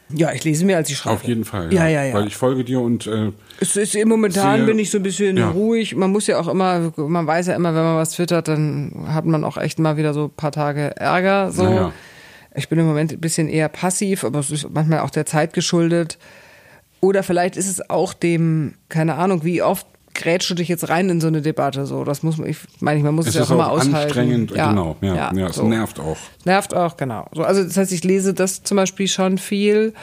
[0.10, 1.16] Ja, ich lese mehr, als ich schreibe.
[1.16, 1.74] auf jeden Fall.
[1.74, 2.14] Ja, ja, ja.
[2.14, 5.36] Weil ich folge dir und äh, Es ist momentan Sehr- bin ich so ein bisschen
[5.38, 5.50] ja.
[5.50, 5.96] ruhig.
[5.96, 9.26] Man muss ja auch immer, man weiß ja immer, wenn man was twittert, dann hat
[9.26, 11.52] man auch echt mal wieder so ein paar Tage Ärger.
[11.52, 11.64] So.
[11.64, 11.92] Ja, ja.
[12.54, 15.54] Ich bin im Moment ein bisschen eher passiv, aber es ist manchmal auch der Zeit
[15.54, 16.18] geschuldet.
[17.02, 19.86] Oder vielleicht ist es auch dem, keine Ahnung, wie oft
[20.16, 21.86] grätschst du dich jetzt rein in so eine Debatte.
[21.86, 23.96] So, das muss man, ich meine, man muss es, es ja auch immer aushalten.
[23.96, 24.96] anstrengend, genau.
[25.02, 25.68] Ja, ja, es so.
[25.68, 26.18] nervt auch.
[26.46, 27.28] Nervt auch, genau.
[27.34, 29.94] So, also das heißt, ich lese das zum Beispiel schon viel.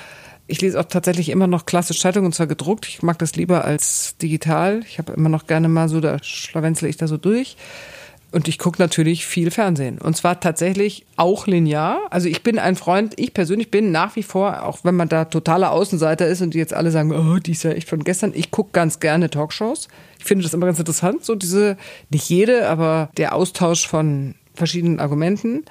[0.46, 2.86] Ich lese auch tatsächlich immer noch klassisch Zeitung und zwar gedruckt.
[2.86, 4.80] Ich mag das lieber als digital.
[4.86, 7.56] Ich habe immer noch gerne mal so, da schlawenzle ich da so durch.
[8.32, 9.98] Und ich gucke natürlich viel Fernsehen.
[9.98, 12.00] Und zwar tatsächlich auch linear.
[12.10, 15.26] Also ich bin ein Freund, ich persönlich bin nach wie vor, auch wenn man da
[15.26, 18.32] totaler Außenseiter ist und die jetzt alle sagen, oh, die ist ja echt von gestern,
[18.34, 19.88] ich gucke ganz gerne Talkshows.
[20.18, 21.76] Ich finde das immer ganz interessant, so diese,
[22.08, 25.64] nicht jede, aber der Austausch von verschiedenen Argumenten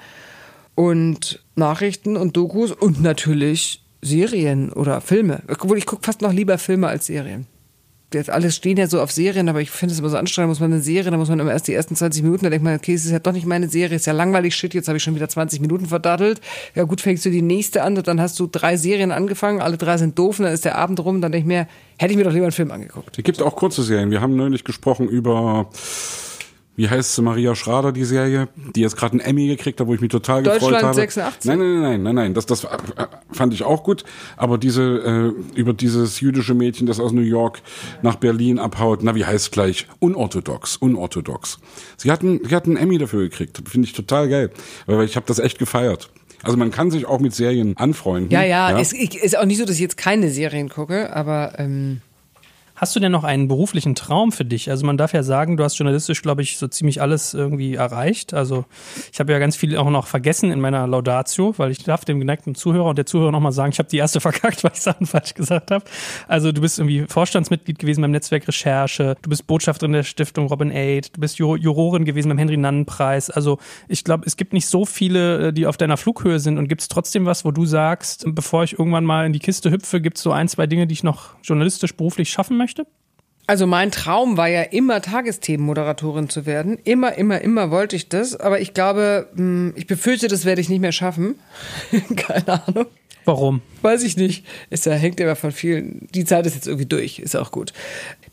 [0.76, 5.42] und Nachrichten und Dokus und natürlich Serien oder Filme.
[5.48, 7.46] Obwohl ich gucke fast noch lieber Filme als Serien.
[8.14, 10.60] Jetzt alles stehen ja so auf Serien, aber ich finde es immer so anstrengend, muss
[10.60, 12.74] man eine Serie, da muss man immer erst die ersten 20 Minuten, da denkt man,
[12.74, 15.02] okay, es ist ja doch nicht meine Serie, ist ja langweilig, shit, jetzt habe ich
[15.02, 16.40] schon wieder 20 Minuten verdattelt.
[16.74, 19.76] Ja gut, fängst du die nächste an und dann hast du drei Serien angefangen, alle
[19.76, 21.66] drei sind doof und dann ist der Abend rum, dann denke ich mir,
[21.98, 23.16] hätte ich mir doch lieber einen Film angeguckt.
[23.16, 24.10] Es gibt auch kurze Serien.
[24.10, 25.70] Wir haben neulich gesprochen über,
[26.74, 29.94] wie heißt sie, Maria Schrader, die Serie, die jetzt gerade einen Emmy gekriegt hat, wo
[29.94, 30.94] ich mich total gefreut Deutschland habe.
[30.94, 31.48] 86?
[31.48, 32.68] Nein, nein, nein, nein, nein, das, das äh,
[33.30, 34.04] fand ich auch gut.
[34.36, 37.60] Aber diese, äh, über dieses jüdische Mädchen, das aus New York
[38.00, 39.86] nach Berlin abhaut, na, wie heißt gleich?
[39.98, 41.58] Unorthodox, unorthodox.
[41.98, 43.62] Sie hatten, sie hatten einen Emmy dafür gekriegt.
[43.68, 44.50] Finde ich total geil.
[44.86, 46.10] Weil ich habe das echt gefeiert.
[46.42, 48.30] Also man kann sich auch mit Serien anfreunden.
[48.32, 51.52] Ja, ja, Es ich- ist auch nicht so, dass ich jetzt keine Serien gucke, aber
[51.58, 52.00] ähm,
[52.82, 54.68] Hast du denn noch einen beruflichen Traum für dich?
[54.68, 58.34] Also man darf ja sagen, du hast journalistisch, glaube ich, so ziemlich alles irgendwie erreicht.
[58.34, 58.64] Also
[59.12, 62.18] ich habe ja ganz viel auch noch vergessen in meiner Laudatio, weil ich darf dem
[62.18, 65.06] geneigten Zuhörer und der Zuhörer nochmal sagen, ich habe die erste verkackt, weil ich Sachen
[65.06, 65.84] falsch gesagt habe.
[66.26, 70.72] Also du bist irgendwie Vorstandsmitglied gewesen beim Netzwerk Recherche, du bist Botschafterin der Stiftung Robin
[70.72, 73.30] Aid, du bist Jurorin gewesen beim Henry-Nannen-Preis.
[73.30, 76.66] Also ich glaube, es gibt nicht so viele, äh, die auf deiner Flughöhe sind und
[76.66, 80.00] gibt es trotzdem was, wo du sagst, bevor ich irgendwann mal in die Kiste hüpfe,
[80.00, 82.71] gibt es so ein, zwei Dinge, die ich noch journalistisch beruflich schaffen möchte?
[83.46, 86.78] Also mein Traum war ja immer Tagesthemenmoderatorin zu werden.
[86.84, 88.36] Immer, immer, immer wollte ich das.
[88.36, 91.34] Aber ich glaube, hm, ich befürchte, das werde ich nicht mehr schaffen.
[92.16, 92.86] Keine Ahnung.
[93.24, 93.62] Warum?
[93.82, 94.44] Weiß ich nicht.
[94.70, 96.08] Es hängt immer von vielen.
[96.14, 97.18] Die Zeit ist jetzt irgendwie durch.
[97.18, 97.72] Ist auch gut.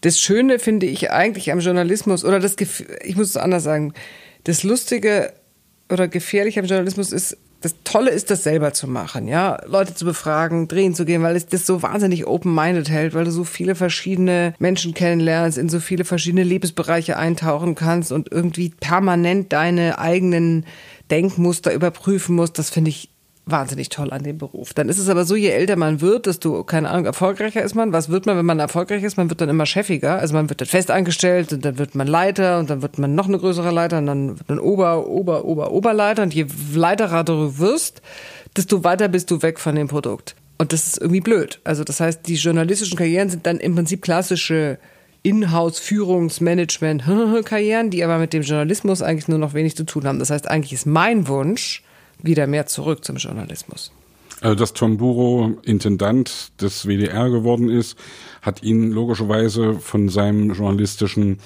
[0.01, 2.55] Das Schöne finde ich eigentlich am Journalismus, oder das,
[3.03, 3.93] ich muss es anders sagen,
[4.45, 5.33] das Lustige
[5.89, 10.05] oder Gefährliche am Journalismus ist, das Tolle ist, das selber zu machen, ja, Leute zu
[10.05, 13.76] befragen, drehen zu gehen, weil es das so wahnsinnig open-minded hält, weil du so viele
[13.76, 20.66] verschiedene Menschen kennenlernst, in so viele verschiedene Lebensbereiche eintauchen kannst und irgendwie permanent deine eigenen
[21.12, 22.57] Denkmuster überprüfen musst.
[22.60, 23.09] Das finde ich
[23.51, 24.73] wahnsinnig toll an dem Beruf.
[24.73, 27.93] Dann ist es aber so, je älter man wird, desto, keine Ahnung, erfolgreicher ist man.
[27.93, 29.17] Was wird man, wenn man erfolgreich ist?
[29.17, 30.19] Man wird dann immer chefiger.
[30.19, 33.15] Also man wird dann fest angestellt und dann wird man Leiter und dann wird man
[33.15, 36.23] noch eine größere Leiter und dann wird man Ober, Ober, Ober, Oberleiter.
[36.23, 38.01] Und je leiterer du wirst,
[38.55, 40.35] desto weiter bist du weg von dem Produkt.
[40.57, 41.59] Und das ist irgendwie blöd.
[41.63, 44.77] Also das heißt, die journalistischen Karrieren sind dann im Prinzip klassische
[45.23, 50.19] Inhouse-Führungsmanagement-Karrieren, die aber mit dem Journalismus eigentlich nur noch wenig zu tun haben.
[50.19, 51.83] Das heißt, eigentlich ist mein Wunsch,
[52.22, 53.91] wieder mehr zurück zum Journalismus.
[54.41, 57.97] Also, dass Tom Buro Intendant des WDR geworden ist,
[58.41, 61.39] hat ihn logischerweise von seinem journalistischen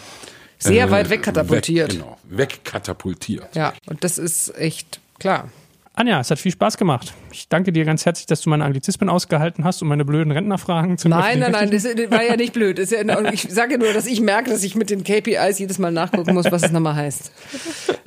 [0.60, 1.94] sehr äh, weit wegkatapultiert.
[1.94, 3.56] Weg, genau, wegkatapultiert.
[3.56, 5.50] Ja, und das ist echt klar.
[5.96, 7.14] Anja, es hat viel Spaß gemacht.
[7.32, 10.98] Ich danke dir ganz herzlich, dass du meine Anglizismen ausgehalten hast und meine blöden Rentnerfragen
[10.98, 12.80] zu Nein, nein, nein, das war ja nicht blöd.
[12.80, 16.34] Ja, ich sage nur, dass ich merke, dass ich mit den KPIs jedes Mal nachgucken
[16.34, 17.32] muss, was es nochmal heißt.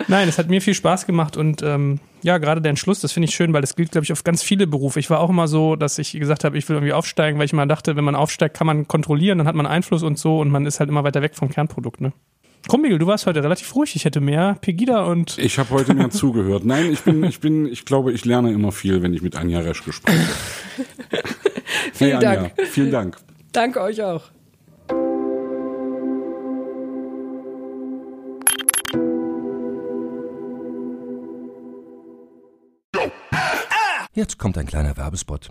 [0.09, 3.29] Nein, es hat mir viel Spaß gemacht und ähm, ja, gerade der Entschluss, das finde
[3.29, 4.99] ich schön, weil das gilt, glaube ich, auf ganz viele Berufe.
[4.99, 7.53] Ich war auch immer so, dass ich gesagt habe, ich will irgendwie aufsteigen, weil ich
[7.53, 10.51] mal dachte, wenn man aufsteigt, kann man kontrollieren, dann hat man Einfluss und so und
[10.51, 12.13] man ist halt immer weiter weg vom Kernprodukt, ne?
[12.69, 13.95] Krummigel, du warst heute relativ ruhig.
[13.95, 15.39] Ich hätte mehr Pegida und.
[15.39, 16.65] Ich habe heute mehr zugehört.
[16.65, 19.61] Nein, ich bin, ich bin, ich glaube, ich lerne immer viel, wenn ich mit Anja
[19.61, 20.19] Reschke spreche.
[21.93, 22.53] Vielen hey, Dank.
[22.71, 23.17] vielen Dank.
[23.53, 24.23] Danke euch auch.
[34.13, 35.51] Jetzt kommt ein kleiner Werbespot.